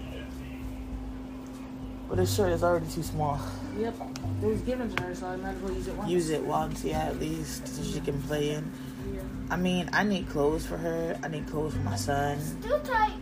[2.08, 3.39] But this shirt is already too small.
[3.78, 3.95] Yep.
[4.41, 6.12] It was given to her, so I might as well use it once.
[6.12, 8.72] Use it once, yeah, at least, so she can play in.
[9.14, 9.22] Yeah.
[9.49, 11.18] I mean, I need clothes for her.
[11.24, 12.39] I need clothes for my son.
[12.39, 13.14] Still tight.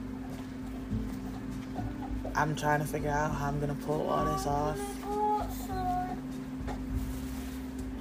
[2.35, 4.79] I'm trying to figure out how I'm gonna pull all this off.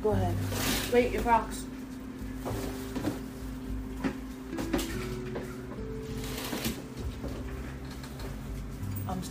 [0.03, 0.35] Go ahead.
[0.93, 1.64] Wait, your Crocs.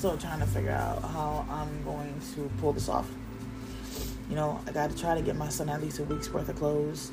[0.01, 3.07] Still trying to figure out how I'm going to pull this off.
[4.31, 6.49] You know, I got to try to get my son at least a week's worth
[6.49, 7.11] of clothes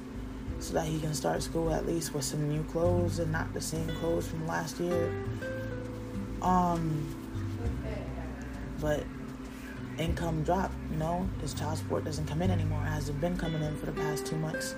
[0.59, 3.61] so that he can start school at least with some new clothes and not the
[3.61, 5.13] same clothes from last year.
[6.41, 7.15] Um,
[8.81, 9.05] but
[9.99, 12.81] income dropped, you know, this child support doesn't come in anymore.
[12.87, 14.77] It hasn't been coming in for the past two months.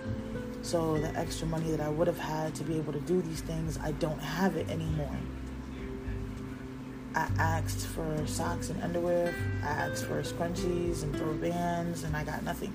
[0.62, 3.42] So the extra money that I would have had to be able to do these
[3.42, 5.16] things, I don't have it anymore.
[7.14, 9.34] I asked for socks and underwear.
[9.64, 12.72] I asked for scrunchies and throw bands, and I got nothing.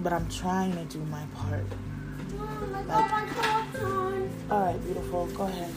[0.00, 1.64] But I'm trying to do my part.
[2.36, 4.30] Mom, I got my Crocs on.
[4.50, 5.26] All right, beautiful.
[5.26, 5.70] Go ahead.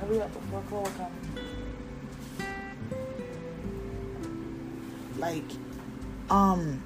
[0.00, 1.40] Hurry up before Chloe comes.
[5.18, 5.44] Like,
[6.30, 6.82] um,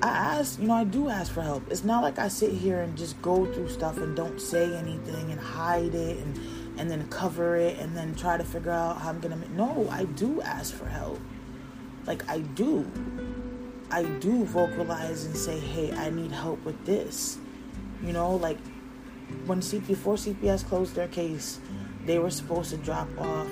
[0.00, 1.68] I ask, you know, I do ask for help.
[1.70, 5.32] It's not like I sit here and just go through stuff and don't say anything
[5.32, 6.38] and hide it and
[6.78, 9.36] and then cover it and then try to figure out how I'm gonna.
[9.36, 11.18] Make, no, I do ask for help.
[12.06, 12.88] Like I do.
[13.90, 17.38] I do vocalize and say, "Hey, I need help with this."
[18.00, 18.58] You know, like
[19.46, 21.58] when C before CPS closed their case,
[22.06, 23.50] they were supposed to drop off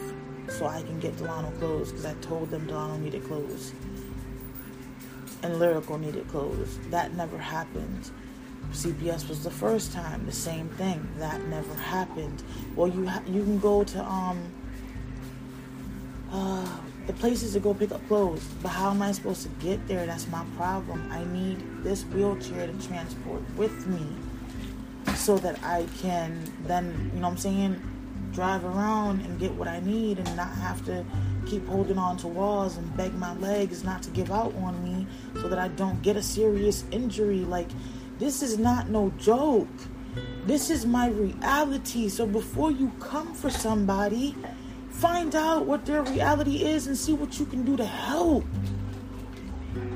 [0.49, 3.73] so I can get Delano clothes because I told them Delano needed clothes
[5.47, 6.79] and Lyrical needed clothes.
[6.91, 8.11] That never happened.
[8.73, 10.27] CPS was the first time.
[10.27, 11.09] The same thing.
[11.19, 12.43] That never happened.
[12.75, 14.53] Well, you ha- you can go to um
[16.31, 19.87] uh the places to go pick up clothes, but how am I supposed to get
[19.87, 20.07] there?
[20.07, 21.09] That's my problem.
[21.13, 24.05] I need this wheelchair to transport with me
[25.15, 27.81] so that I can then, you know what I'm saying,
[28.33, 31.05] drive around and get what I need and not have to
[31.47, 34.96] keep holding on to walls and beg my legs not to give out on me
[35.41, 37.41] so that I don't get a serious injury.
[37.41, 37.69] Like,
[38.19, 39.69] this is not no joke.
[40.45, 42.09] This is my reality.
[42.09, 44.35] So before you come for somebody,
[44.91, 48.45] find out what their reality is and see what you can do to help.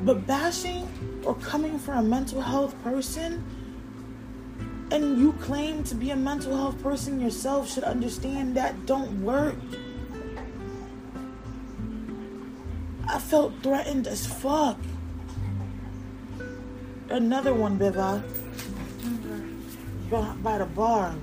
[0.03, 0.88] But bashing
[1.24, 3.45] or coming for a mental health person
[4.91, 9.57] and you claim to be a mental health person yourself should understand that don't work.
[13.09, 14.76] I felt threatened as fuck.
[17.11, 18.22] Another one, Biva.
[20.08, 21.14] By, by the bar.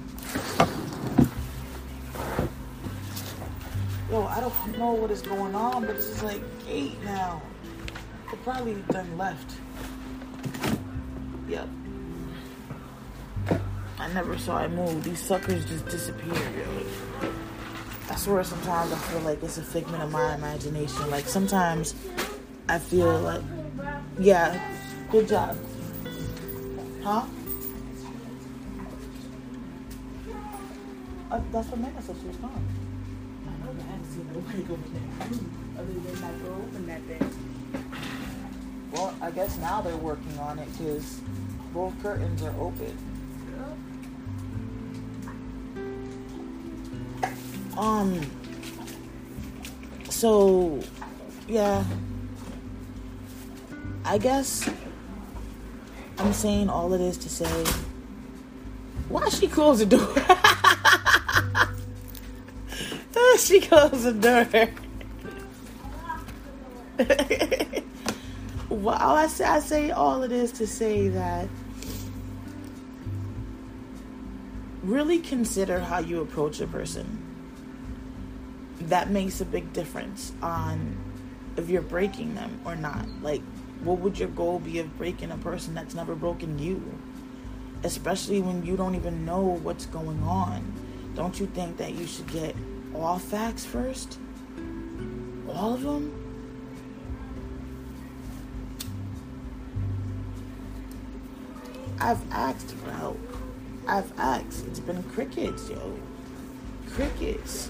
[4.12, 7.42] Yo, I don't know what is going on, but it's like eight now.
[8.30, 9.54] They probably done left.
[11.48, 11.70] Yep.
[13.98, 15.06] I never saw it move.
[15.06, 17.30] These suckers just disappeared, yo.
[18.10, 21.10] I swear sometimes I feel like it's a figment of my imagination.
[21.10, 21.96] Like sometimes
[22.68, 23.42] I feel like,
[24.20, 24.60] yeah,
[25.12, 25.58] good job.
[27.08, 27.24] Huh?
[31.32, 32.68] Uh, that's what said she was gone.
[33.48, 36.88] I know that I haven't seen nobody go in room other than that girl open
[36.88, 37.26] that thing.
[38.92, 41.22] Well, I guess now they're working on it because
[41.74, 42.98] both curtains are open.
[47.78, 48.20] Um.
[50.10, 50.82] So,
[51.48, 51.86] yeah.
[54.04, 54.70] I guess
[56.20, 57.66] I'm saying all of this to say,
[59.10, 60.14] why she close the door?
[63.38, 64.70] she closed the door.
[68.70, 71.48] well, I say, I say all of this to say that
[74.84, 77.24] really consider how you approach a person.
[78.82, 80.98] That makes a big difference on
[81.58, 83.06] if you're breaking them or not.
[83.22, 83.42] Like,
[83.88, 86.84] what would your goal be of breaking a person that's never broken you?
[87.86, 90.74] Especially when you don't even know what's going on.
[91.16, 92.54] don't you think that you should get
[92.94, 94.20] all facts first?
[95.48, 96.12] All of them?
[102.02, 103.20] I've asked for help.
[103.88, 104.68] I've asked.
[104.68, 105.98] It's been crickets, yo.
[106.92, 107.70] Crickets.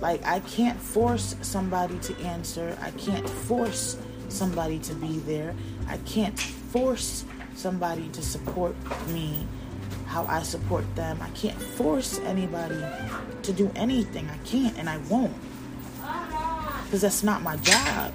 [0.00, 2.76] Like, I can't force somebody to answer.
[2.82, 3.98] I can't force
[4.34, 5.54] somebody to be there.
[5.88, 7.24] I can't force
[7.54, 8.74] somebody to support
[9.08, 9.46] me
[10.06, 11.18] how I support them.
[11.22, 12.82] I can't force anybody
[13.42, 14.28] to do anything.
[14.30, 15.34] I can't and I won't.
[16.84, 18.12] Because that's not my job.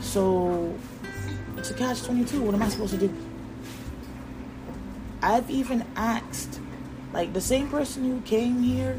[0.00, 0.74] So
[1.56, 2.42] it's a catch 22.
[2.42, 3.14] What am I supposed to do?
[5.22, 6.60] I've even asked,
[7.12, 8.98] like the same person who came here,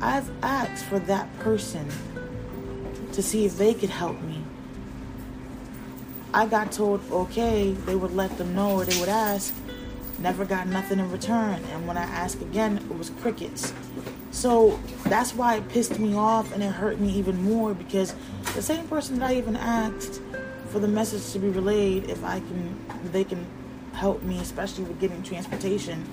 [0.00, 1.88] I've asked for that person
[3.18, 4.44] to see if they could help me.
[6.32, 9.52] I got told, okay, they would let them know or they would ask.
[10.20, 11.60] Never got nothing in return.
[11.72, 13.74] And when I asked again, it was crickets.
[14.30, 18.14] So that's why it pissed me off and it hurt me even more because
[18.54, 20.22] the same person that I even asked
[20.68, 22.78] for the message to be relayed, if I can,
[23.10, 23.44] they can
[23.94, 26.08] help me, especially with getting transportation.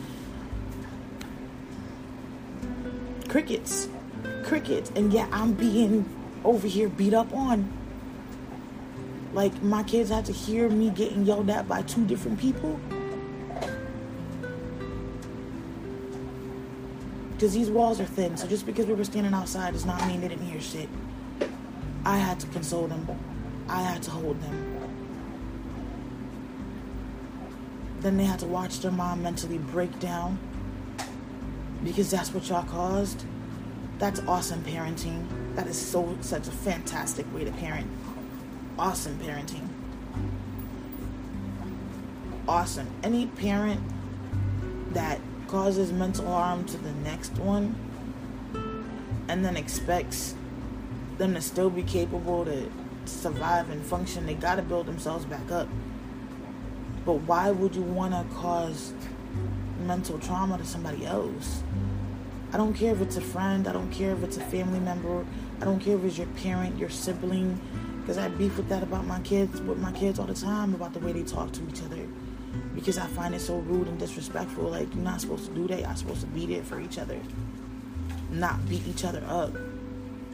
[3.27, 3.89] Crickets.
[4.43, 4.91] Crickets.
[4.95, 6.09] And yet I'm being
[6.45, 7.71] over here beat up on.
[9.33, 12.79] Like my kids had to hear me getting yelled at by two different people.
[17.33, 20.21] Because these walls are thin, so just because we were standing outside does not mean
[20.21, 20.87] they didn't hear shit.
[22.05, 23.05] I had to console them.
[23.67, 24.89] I had to hold them.
[27.99, 30.39] Then they had to watch their mom mentally break down
[31.83, 33.25] because that's what y'all caused.
[33.97, 35.44] That's awesome parenting.
[35.55, 37.89] That is so such a fantastic way to parent.
[38.77, 39.67] Awesome parenting.
[42.47, 42.87] Awesome.
[43.03, 43.81] Any parent
[44.93, 47.75] that causes mental harm to the next one
[49.27, 50.35] and then expects
[51.17, 52.69] them to still be capable to
[53.05, 55.67] survive and function, they got to build themselves back up.
[57.05, 58.93] But why would you want to cause
[59.85, 61.63] mental trauma to somebody else?
[62.51, 65.25] I don't care if it's a friend, I don't care if it's a family member,
[65.61, 67.59] I don't care if it's your parent, your sibling,
[68.01, 70.93] because I beef with that about my kids, with my kids all the time about
[70.93, 72.05] the way they talk to each other.
[72.73, 74.65] Because I find it so rude and disrespectful.
[74.65, 75.79] Like, you're not supposed to do that.
[75.79, 77.19] You're supposed to be there for each other.
[78.29, 79.53] Not beat each other up.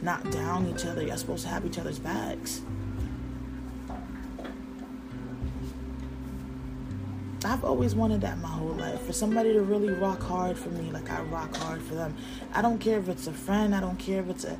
[0.02, 1.02] Not down each other.
[1.02, 2.62] You're supposed to have each other's backs.
[7.44, 9.00] I've always wanted that my whole life.
[9.02, 12.14] For somebody to really rock hard for me, like I rock hard for them.
[12.54, 14.58] I don't care if it's a friend, I don't care if it's a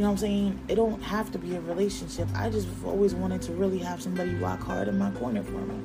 [0.00, 0.60] you know what I'm saying?
[0.66, 2.26] It don't have to be a relationship.
[2.34, 5.78] I just always wanted to really have somebody rock hard in my corner for me.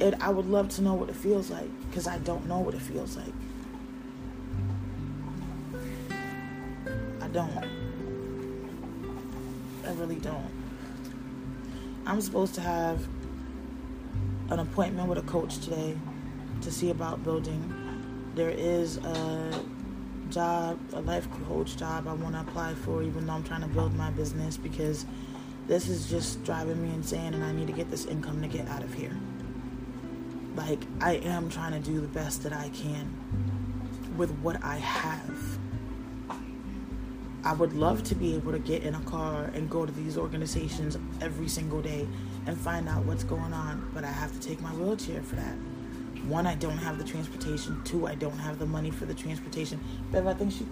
[0.00, 2.74] It, I would love to know what it feels like because I don't know what
[2.74, 3.32] it feels like.
[7.22, 7.64] I don't.
[9.86, 10.50] I really don't.
[12.06, 13.06] I'm supposed to have
[14.50, 15.96] an appointment with a coach today
[16.62, 17.72] to see about building.
[18.34, 19.64] There is a
[20.30, 23.68] job, a life coach job I want to apply for, even though I'm trying to
[23.68, 25.06] build my business because
[25.66, 28.68] this is just driving me insane and I need to get this income to get
[28.68, 29.16] out of here.
[30.56, 33.12] Like, I am trying to do the best that I can
[34.16, 35.58] with what I have.
[37.44, 40.16] I would love to be able to get in a car and go to these
[40.16, 42.08] organizations every single day
[42.46, 45.56] and find out what's going on, but I have to take my wheelchair for that.
[46.28, 47.82] One, I don't have the transportation.
[47.84, 49.78] Two, I don't have the money for the transportation.
[50.10, 50.66] Babe, I think she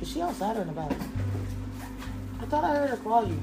[0.00, 0.92] is she outside or in the back?
[2.40, 3.38] I thought I heard her call you.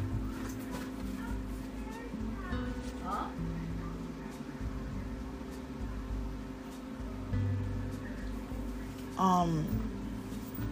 [9.18, 9.66] Um.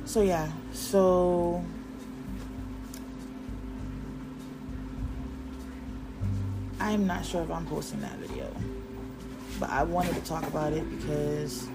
[0.05, 0.51] So yeah.
[0.71, 1.63] So.
[6.79, 8.51] I'm not sure if I'm posting that video,
[9.61, 11.69] but I wanted to talk about it because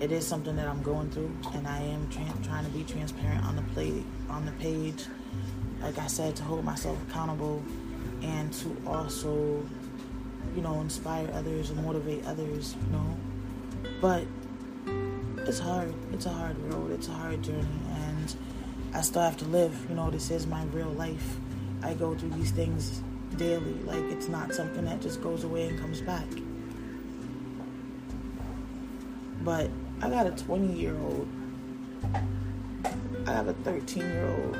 [0.00, 3.44] it is something that I'm going through, and I am tra- trying to be transparent
[3.44, 5.04] on the play on the page.
[5.82, 7.62] Like I said, to hold myself accountable,
[8.22, 9.62] and to also,
[10.56, 12.74] you know, inspire others and motivate others.
[12.86, 13.16] You know,
[14.00, 14.24] but
[15.46, 15.92] it's hard.
[16.14, 16.90] It's a hard road.
[16.90, 18.34] It's a hard journey, and
[18.94, 19.76] I still have to live.
[19.90, 21.36] You know, this is my real life.
[21.82, 23.02] I go through these things
[23.36, 23.74] daily.
[23.84, 26.24] Like it's not something that just goes away and comes back.
[29.44, 29.70] But
[30.00, 31.28] I got a 20 year old.
[33.26, 34.58] I have a 13 year old.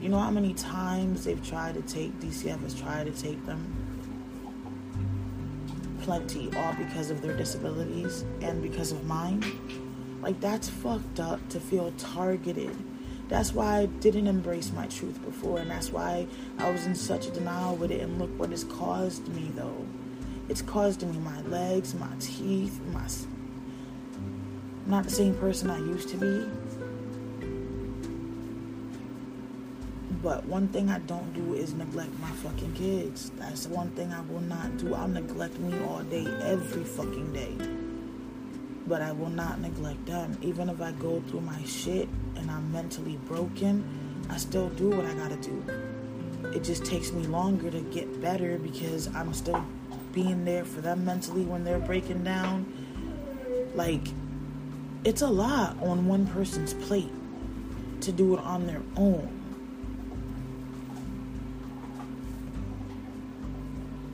[0.00, 3.86] You know how many times they've tried to take DCF has tried to take them?
[6.06, 9.42] plenty, all because of their disabilities and because of mine.
[10.22, 12.76] Like, that's fucked up to feel targeted.
[13.28, 17.26] That's why I didn't embrace my truth before, and that's why I was in such
[17.26, 18.00] a denial with it.
[18.00, 19.84] And look what it's caused me, though.
[20.48, 23.02] It's caused me my legs, my teeth, my.
[24.84, 26.48] I'm not the same person I used to be.
[30.22, 33.30] But one thing I don't do is neglect my fucking kids.
[33.38, 34.94] That's the one thing I will not do.
[34.94, 37.56] I'll neglect me all day, every fucking day.
[38.86, 40.38] But I will not neglect them.
[40.42, 43.84] Even if I go through my shit and I'm mentally broken,
[44.30, 45.62] I still do what I gotta do.
[46.54, 49.64] It just takes me longer to get better because I'm still
[50.16, 52.64] being there for them mentally when they're breaking down.
[53.74, 54.00] Like,
[55.04, 57.12] it's a lot on one person's plate
[58.00, 59.28] to do it on their own.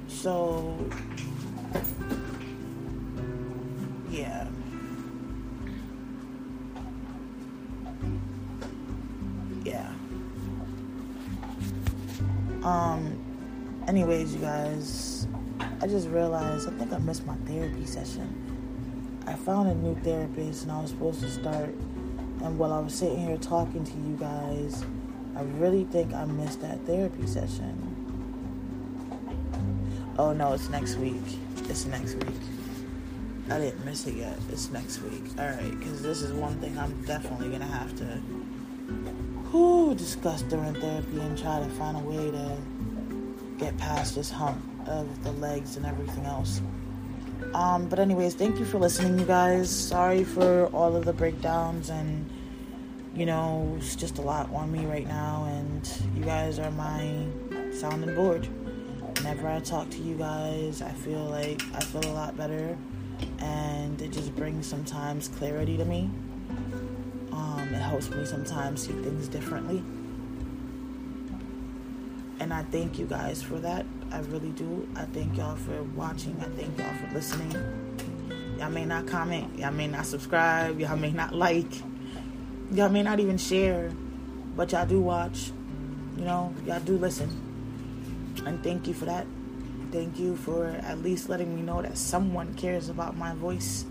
[0.09, 0.77] So,
[4.11, 4.49] yeah.
[9.65, 9.89] Yeah.
[12.65, 13.23] Um,
[13.87, 15.29] anyways, you guys,
[15.83, 18.33] I just realized I think I missed my therapy session.
[19.27, 21.75] I found a new therapist and I was supposed to start.
[22.41, 24.85] And while I was sitting here talking to you guys,
[25.35, 27.75] I really think I missed that therapy session.
[30.17, 31.21] Oh no, it's next week.
[31.69, 32.41] It's next week.
[33.51, 34.39] I didn't miss it yet.
[34.51, 35.25] It's next week.
[35.37, 38.05] Alright, because this is one thing I'm definitely going to have to
[39.51, 42.57] whew, discuss during therapy and try to find a way to
[43.59, 46.61] get past this hump of the legs and everything else.
[47.55, 49.69] Um, but anyways, thank you for listening, you guys.
[49.71, 52.29] Sorry for all of the breakdowns and
[53.15, 57.27] you know, it's just a lot on me right now and you guys are my
[57.73, 58.49] sounding board
[59.23, 62.77] whenever I talk to you guys, I feel like I feel a lot better,
[63.39, 66.11] and it just brings sometimes clarity to me.
[67.31, 69.85] Um, it helps me sometimes see things differently,
[72.41, 73.87] and I thank you guys for that.
[74.13, 74.87] I really do.
[74.95, 76.37] I thank y'all for watching.
[76.41, 77.57] I thank y'all for listening.
[78.59, 79.59] Y'all may not comment.
[79.59, 80.79] Y'all may not subscribe.
[80.79, 81.81] Y'all may not like.
[82.73, 83.91] Y'all may not even share,
[84.55, 85.51] but y'all do watch.
[86.19, 87.31] You know, y'all do listen.
[88.45, 89.27] And thank you for that.
[89.93, 93.87] Thank you for at least letting me know that someone cares about my voice.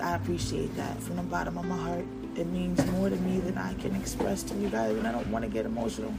[0.00, 2.04] I appreciate that from the bottom of my heart.
[2.36, 5.28] It means more to me than I can express to you guys, and I don't
[5.28, 6.14] want to get emotional.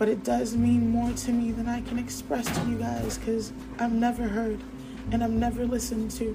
[0.00, 3.52] But it does mean more to me than I can express to you guys because
[3.78, 4.58] I'm never heard
[5.12, 6.34] and I'm never listened to.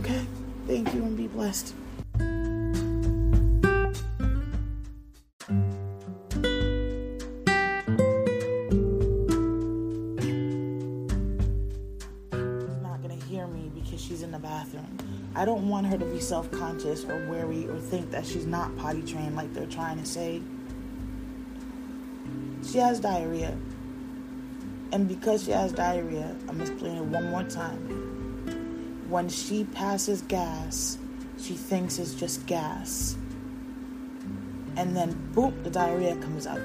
[0.00, 0.26] Okay?
[0.66, 1.72] Thank you and be blessed.
[16.06, 19.66] To be self conscious or worry or think that she's not potty trained like they're
[19.66, 20.42] trying to say.
[22.64, 23.56] She has diarrhea.
[24.92, 29.04] And because she has diarrhea, I'm explaining it one more time.
[29.08, 30.98] When she passes gas,
[31.38, 33.16] she thinks it's just gas.
[34.76, 36.60] And then, boom, the diarrhea comes out.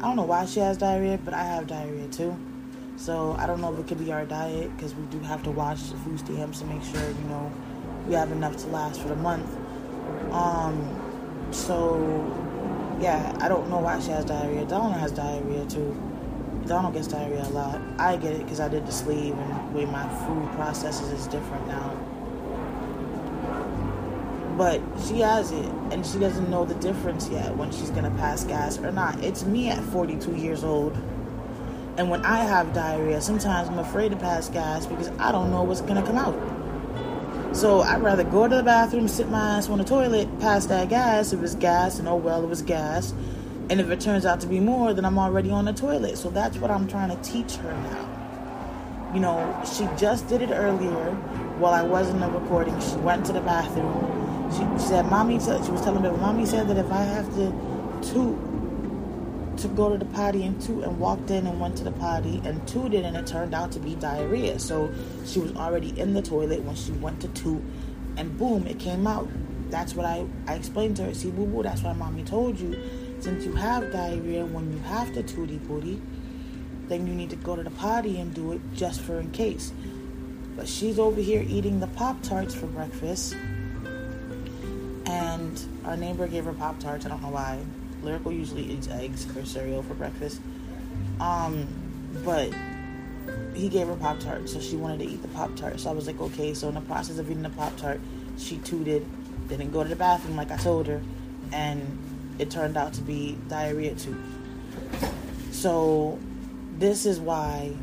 [0.00, 2.36] I don't know why she has diarrhea, but I have diarrhea too.
[2.98, 5.52] So I don't know if it could be our diet because we do have to
[5.52, 7.52] watch the food stamps to make sure you know
[8.08, 9.48] we have enough to last for the month.
[10.32, 11.96] Um, so
[13.00, 14.64] yeah, I don't know why she has diarrhea.
[14.66, 15.96] Donna has diarrhea too.
[16.66, 17.80] Donald gets diarrhea a lot.
[18.00, 21.28] I get it because I did the sleeve and the way my food processes is
[21.28, 21.94] different now.
[24.58, 28.42] But she has it and she doesn't know the difference yet when she's gonna pass
[28.42, 29.22] gas or not.
[29.22, 30.98] It's me at 42 years old
[31.98, 35.64] and when I have diarrhea, sometimes I'm afraid to pass gas because I don't know
[35.64, 37.56] what's gonna come out.
[37.56, 40.88] So I'd rather go to the bathroom, sit my ass on the toilet, pass that
[40.88, 43.12] gas if it's gas, and oh well, it was gas.
[43.68, 46.18] And if it turns out to be more, then I'm already on the toilet.
[46.18, 49.10] So that's what I'm trying to teach her now.
[49.12, 51.10] You know, she just did it earlier
[51.58, 52.78] while I was in the recording.
[52.80, 54.52] She went to the bathroom.
[54.52, 57.28] She, she said, Mommy, said, she was telling me, Mommy said that if I have
[57.34, 57.50] to
[58.02, 58.38] toot
[59.58, 62.40] to go to the potty and toot and walked in and went to the potty
[62.44, 64.58] and tooted and it turned out to be diarrhea.
[64.58, 64.92] So
[65.26, 67.62] she was already in the toilet when she went to toot
[68.16, 69.28] and boom, it came out.
[69.70, 71.14] That's what I, I explained to her.
[71.14, 72.76] See, boo boo, that's why mommy told you.
[73.20, 76.00] Since you have diarrhea, when you have to tootie booty,
[76.88, 79.72] then you need to go to the potty and do it just for in case.
[80.56, 83.36] But she's over here eating the Pop Tarts for breakfast.
[85.06, 87.06] And our neighbor gave her Pop Tarts.
[87.06, 87.60] I don't know why
[88.02, 90.40] Lyrical usually eats eggs or cereal for breakfast.
[91.20, 91.66] Um,
[92.24, 92.52] but
[93.54, 95.80] he gave her Pop Tart, so she wanted to eat the Pop Tart.
[95.80, 96.54] So I was like, okay.
[96.54, 98.00] So in the process of eating the Pop Tart,
[98.36, 99.06] she tooted,
[99.48, 101.02] didn't go to the bathroom like I told her,
[101.52, 101.98] and
[102.38, 104.16] it turned out to be diarrhea too.
[105.50, 106.18] So
[106.78, 107.74] this is why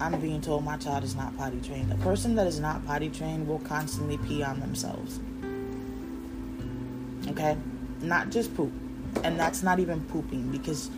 [0.00, 1.92] I'm being told my child is not potty trained.
[1.92, 5.18] A person that is not potty trained will constantly pee on themselves.
[7.28, 7.56] Okay?
[8.02, 8.72] Not just poop.
[9.24, 10.90] And that's not even pooping because,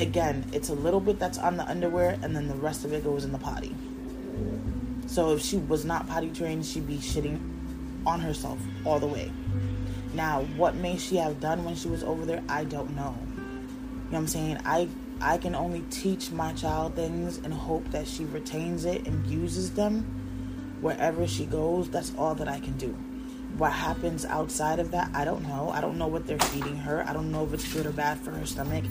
[0.00, 3.04] again, it's a little bit that's on the underwear and then the rest of it
[3.04, 3.74] goes in the potty.
[5.06, 7.38] So if she was not potty trained, she'd be shitting
[8.06, 9.30] on herself all the way.
[10.14, 12.42] Now, what may she have done when she was over there?
[12.48, 13.16] I don't know.
[13.26, 13.48] You know
[14.10, 14.58] what I'm saying?
[14.64, 14.88] I
[15.20, 19.70] I can only teach my child things and hope that she retains it and uses
[19.72, 20.02] them
[20.80, 21.88] wherever she goes.
[21.88, 22.96] That's all that I can do.
[23.56, 25.70] What happens outside of that, I don't know.
[25.70, 27.04] I don't know what they're feeding her.
[27.06, 28.84] I don't know if it's good or bad for her stomach.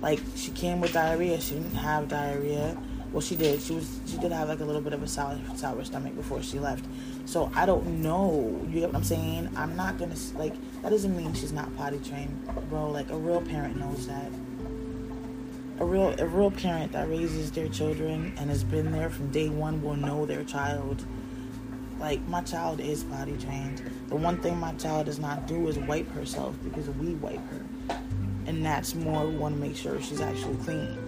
[0.00, 1.40] Like she came with diarrhea.
[1.40, 2.76] She didn't have diarrhea.
[3.12, 3.60] Well, she did.
[3.62, 4.00] She was.
[4.06, 6.84] She did have like a little bit of a sour, sour stomach before she left.
[7.24, 8.60] So I don't know.
[8.68, 9.50] You get what I'm saying?
[9.56, 10.54] I'm not gonna like.
[10.82, 12.36] That doesn't mean she's not potty trained,
[12.68, 12.90] bro.
[12.90, 14.30] Like a real parent knows that
[15.78, 19.48] a real a real parent that raises their children and has been there from day
[19.48, 21.04] one will know their child.
[21.98, 23.82] Like my child is potty trained.
[24.08, 27.64] The one thing my child does not do is wipe herself because we wipe her,
[28.46, 30.98] and that's more we want to make sure she's actually clean.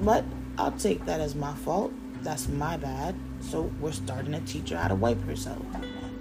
[0.00, 0.24] But
[0.56, 1.92] I'll take that as my fault.
[2.22, 3.14] That's my bad.
[3.40, 5.64] So we're starting to teach her how to wipe herself.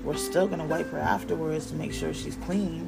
[0.04, 2.88] We're still gonna wipe her afterwards to make sure she's clean,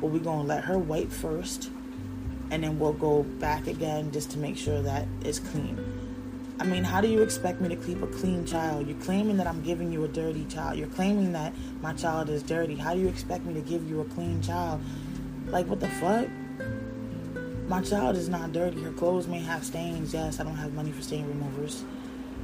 [0.00, 1.70] but we're gonna let her wipe first
[2.50, 5.78] and then we'll go back again just to make sure that it's clean.
[6.60, 8.86] I mean, how do you expect me to keep a clean child?
[8.86, 10.76] You're claiming that I'm giving you a dirty child.
[10.76, 12.76] You're claiming that my child is dirty.
[12.76, 14.82] How do you expect me to give you a clean child?
[15.46, 16.28] Like, what the fuck?
[17.66, 18.82] My child is not dirty.
[18.82, 20.12] Her clothes may have stains.
[20.12, 21.82] Yes, I don't have money for stain removers.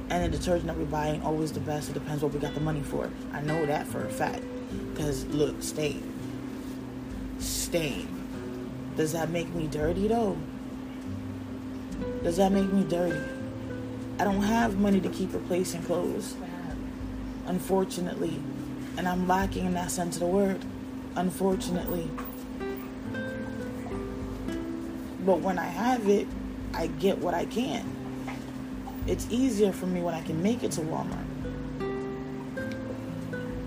[0.09, 1.91] And the detergent that we buy ain't always the best.
[1.91, 3.11] It depends what we got the money for.
[3.33, 4.41] I know that for a fact.
[4.93, 6.11] Because, look, stain.
[7.37, 8.07] Stain.
[8.95, 10.35] Does that make me dirty though?
[12.23, 13.36] Does that make me dirty?
[14.19, 16.35] I don't have money to keep replacing clothes.
[17.45, 18.39] Unfortunately.
[18.97, 20.63] And I'm lacking in that sense of the word.
[21.15, 22.09] Unfortunately.
[25.25, 26.27] But when I have it,
[26.73, 27.85] I get what I can.
[29.07, 31.25] It's easier for me when I can make it to Walmart.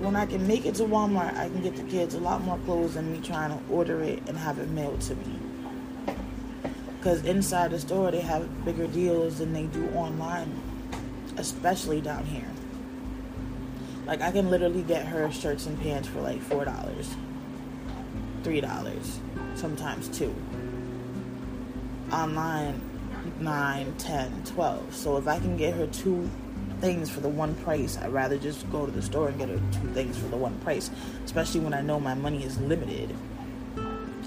[0.00, 2.58] When I can make it to Walmart, I can get the kids a lot more
[2.58, 5.39] clothes than me trying to order it and have it mailed to me.
[7.00, 10.60] Because inside the store, they have bigger deals than they do online,
[11.38, 12.44] especially down here.
[14.04, 17.06] Like, I can literally get her shirts and pants for like $4,
[18.42, 19.18] $3,
[19.54, 20.34] sometimes 2
[22.12, 22.82] Online,
[23.40, 24.94] nine, ten, twelve.
[24.94, 26.28] So if I can get her two
[26.82, 29.60] things for the one price, I'd rather just go to the store and get her
[29.72, 30.90] two things for the one price,
[31.24, 33.14] especially when I know my money is limited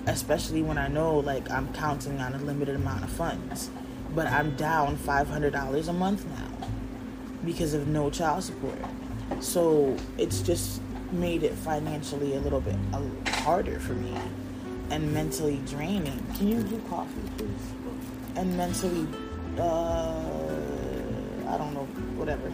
[0.08, 3.70] especially when I know like I'm counting on a limited amount of funds.
[4.14, 6.68] But I'm down $500 a month now
[7.44, 8.78] because of no child support.
[9.40, 10.82] So it's just
[11.12, 12.76] made it financially a little bit
[13.28, 14.14] harder for me
[14.90, 16.24] and mentally draining.
[16.36, 17.50] Can you do coffee, please?
[18.36, 19.08] And mentally,
[19.58, 20.20] uh,
[21.48, 22.54] I don't know, whatever.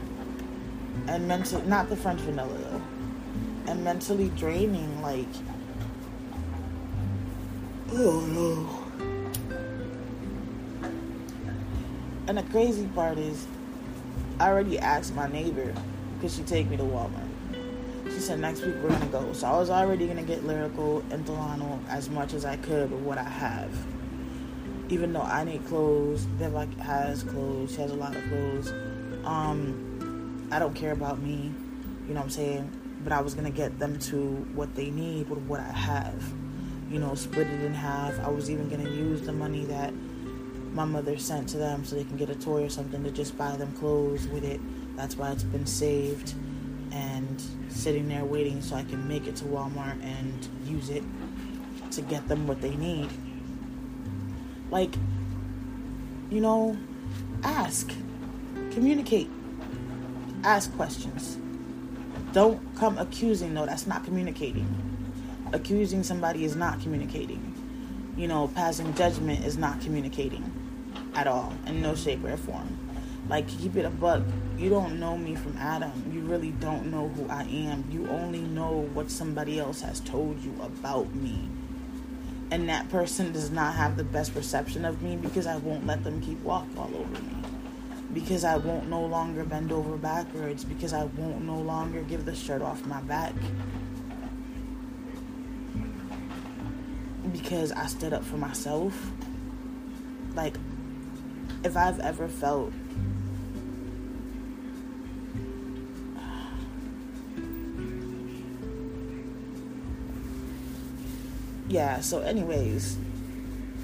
[1.07, 2.81] And mentally, not the French vanilla though.
[3.71, 5.27] And mentally draining, like
[7.91, 8.69] Oh no.
[12.27, 13.47] And the crazy part is,
[14.39, 15.73] I already asked my neighbor,
[16.21, 17.27] could she take me to Walmart?
[18.05, 19.33] She said next week we're gonna go.
[19.33, 23.01] So I was already gonna get Lyrical and Delano as much as I could with
[23.01, 23.71] what I have.
[24.89, 28.71] Even though I need clothes, Viv has clothes, she has a lot of clothes.
[29.25, 31.51] Um, I don't care about me,
[32.07, 32.71] you know what I'm saying?
[33.03, 36.23] But I was gonna get them to what they need with what I have
[36.89, 38.19] you know, split it in half.
[38.19, 39.93] I was even going to use the money that
[40.73, 43.37] my mother sent to them so they can get a toy or something to just
[43.37, 44.59] buy them clothes with it.
[44.95, 46.33] That's why it's been saved
[46.91, 51.03] and sitting there waiting so I can make it to Walmart and use it
[51.91, 53.09] to get them what they need.
[54.71, 54.95] Like,
[56.29, 56.77] you know,
[57.43, 57.91] ask,
[58.71, 59.29] communicate,
[60.43, 61.37] ask questions.
[62.33, 64.88] Don't come accusing, no, that's not communicating
[65.53, 67.53] accusing somebody is not communicating.
[68.17, 70.51] You know, passing judgment is not communicating
[71.15, 72.77] at all, in no shape or form.
[73.29, 74.23] Like, keep it a buck.
[74.57, 75.91] You don't know me from Adam.
[76.11, 77.85] You really don't know who I am.
[77.91, 81.47] You only know what somebody else has told you about me.
[82.51, 86.03] and that person does not have the best perception of me because I won't let
[86.03, 87.35] them keep walk all over me.
[88.13, 90.65] Because I won't no longer bend over backwards.
[90.65, 93.33] Because I won't no longer give the shirt off my back.
[97.31, 99.11] Because I stood up for myself.
[100.35, 100.55] Like,
[101.63, 102.71] if I've ever felt
[111.67, 112.97] yeah so anyways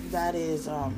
[0.10, 0.94] that is um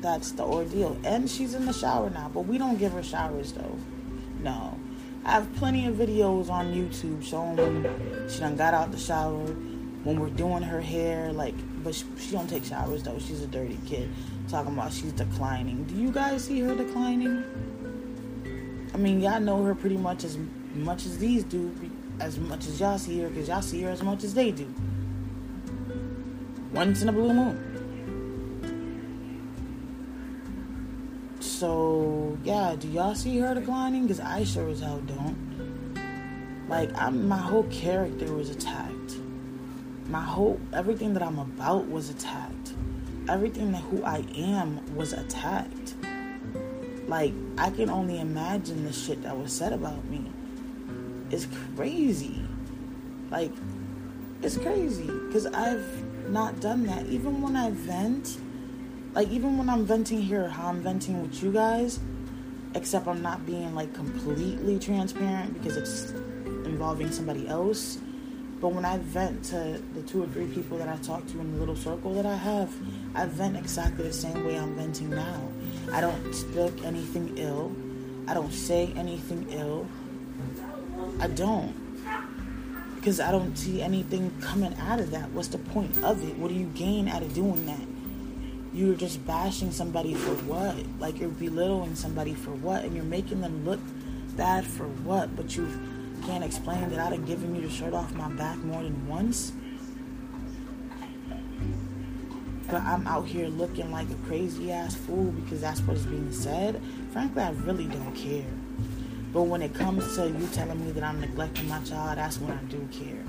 [0.00, 0.96] that's the ordeal.
[1.04, 3.78] And she's in the shower now but we don't give her showers though.
[4.40, 4.76] No.
[5.24, 9.46] I have plenty of videos on youtube showing when she done got out the shower
[10.04, 13.46] when we're doing her hair like but she, she don't take showers though she's a
[13.46, 14.08] dirty kid
[14.48, 17.44] talking about she's declining do you guys see her declining
[18.94, 20.38] i mean y'all know her pretty much as
[20.74, 21.74] much as these do
[22.20, 24.72] as much as y'all see her because y'all see her as much as they do
[26.72, 27.68] once in a blue moon.
[31.40, 34.08] So yeah, do y'all see her declining?
[34.08, 36.66] Cause I sure as hell don't.
[36.68, 38.91] Like I'm, my whole character was attacked.
[40.12, 42.74] My whole everything that I'm about was attacked.
[43.30, 45.94] Everything that who I am was attacked.
[47.08, 50.30] Like I can only imagine the shit that was said about me.
[51.30, 52.44] It's crazy.
[53.30, 53.52] Like
[54.42, 57.06] it's crazy because I've not done that.
[57.06, 58.36] Even when I vent,
[59.14, 62.00] like even when I'm venting here, how I'm venting with you guys,
[62.74, 66.10] except I'm not being like completely transparent because it's
[66.66, 67.98] involving somebody else.
[68.62, 71.52] But when I vent to the two or three people that I talk to in
[71.52, 72.72] the little circle that I have,
[73.12, 75.48] I vent exactly the same way I'm venting now.
[75.92, 77.74] I don't speak anything ill.
[78.28, 79.88] I don't say anything ill.
[81.18, 81.74] I don't
[82.94, 85.28] because I don't see anything coming out of that.
[85.30, 86.38] What's the point of it?
[86.38, 87.80] What do you gain out of doing that?
[88.72, 90.76] You're just bashing somebody for what?
[91.00, 92.84] Like you're belittling somebody for what?
[92.84, 93.80] And you're making them look
[94.36, 95.34] bad for what?
[95.34, 95.66] But you
[96.26, 99.52] can't explain that I done given you the shirt off my back more than once.
[102.68, 106.80] But I'm out here looking like a crazy ass fool because that's what's being said.
[107.12, 108.46] Frankly, I really don't care.
[109.32, 112.52] But when it comes to you telling me that I'm neglecting my child, that's when
[112.52, 113.22] I do care.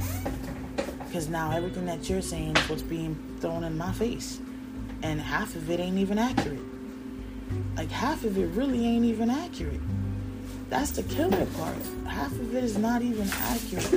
[1.06, 4.40] Because now everything that you're saying is what's being thrown in my face.
[5.02, 6.64] And half of it ain't even accurate.
[7.76, 9.82] Like, half of it really ain't even accurate.
[10.74, 11.76] That's the killer part.
[12.08, 13.94] Half of it is not even accurate.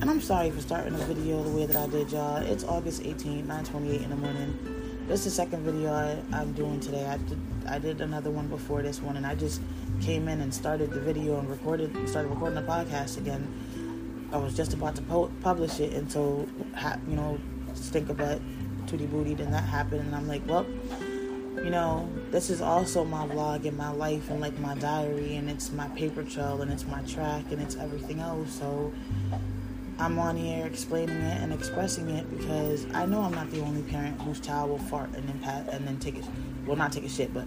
[0.00, 2.38] And I'm sorry for starting the video the way that I did, y'all.
[2.38, 4.58] It's August 18th, 9:28 in the morning.
[5.06, 7.06] This is the second video I, I'm doing today.
[7.06, 7.38] I did,
[7.68, 9.62] I did another one before this one, and I just
[10.00, 13.46] came in and started the video and recorded, started recording the podcast again.
[14.32, 16.48] I was just about to po- publish it until,
[17.06, 17.38] you know,
[17.74, 18.40] stink a butt,
[18.86, 20.66] tootie booty, then that happened, and I'm like, well,
[21.64, 25.48] you know, this is also my vlog and my life and like my diary, and
[25.48, 28.52] it's my paper trail, and it's my track, and it's everything else.
[28.52, 28.92] So
[29.98, 33.82] I'm on here explaining it and expressing it because I know I'm not the only
[33.82, 36.26] parent whose child will fart and then pat and then take it.
[36.66, 37.46] Well, not take a shit, but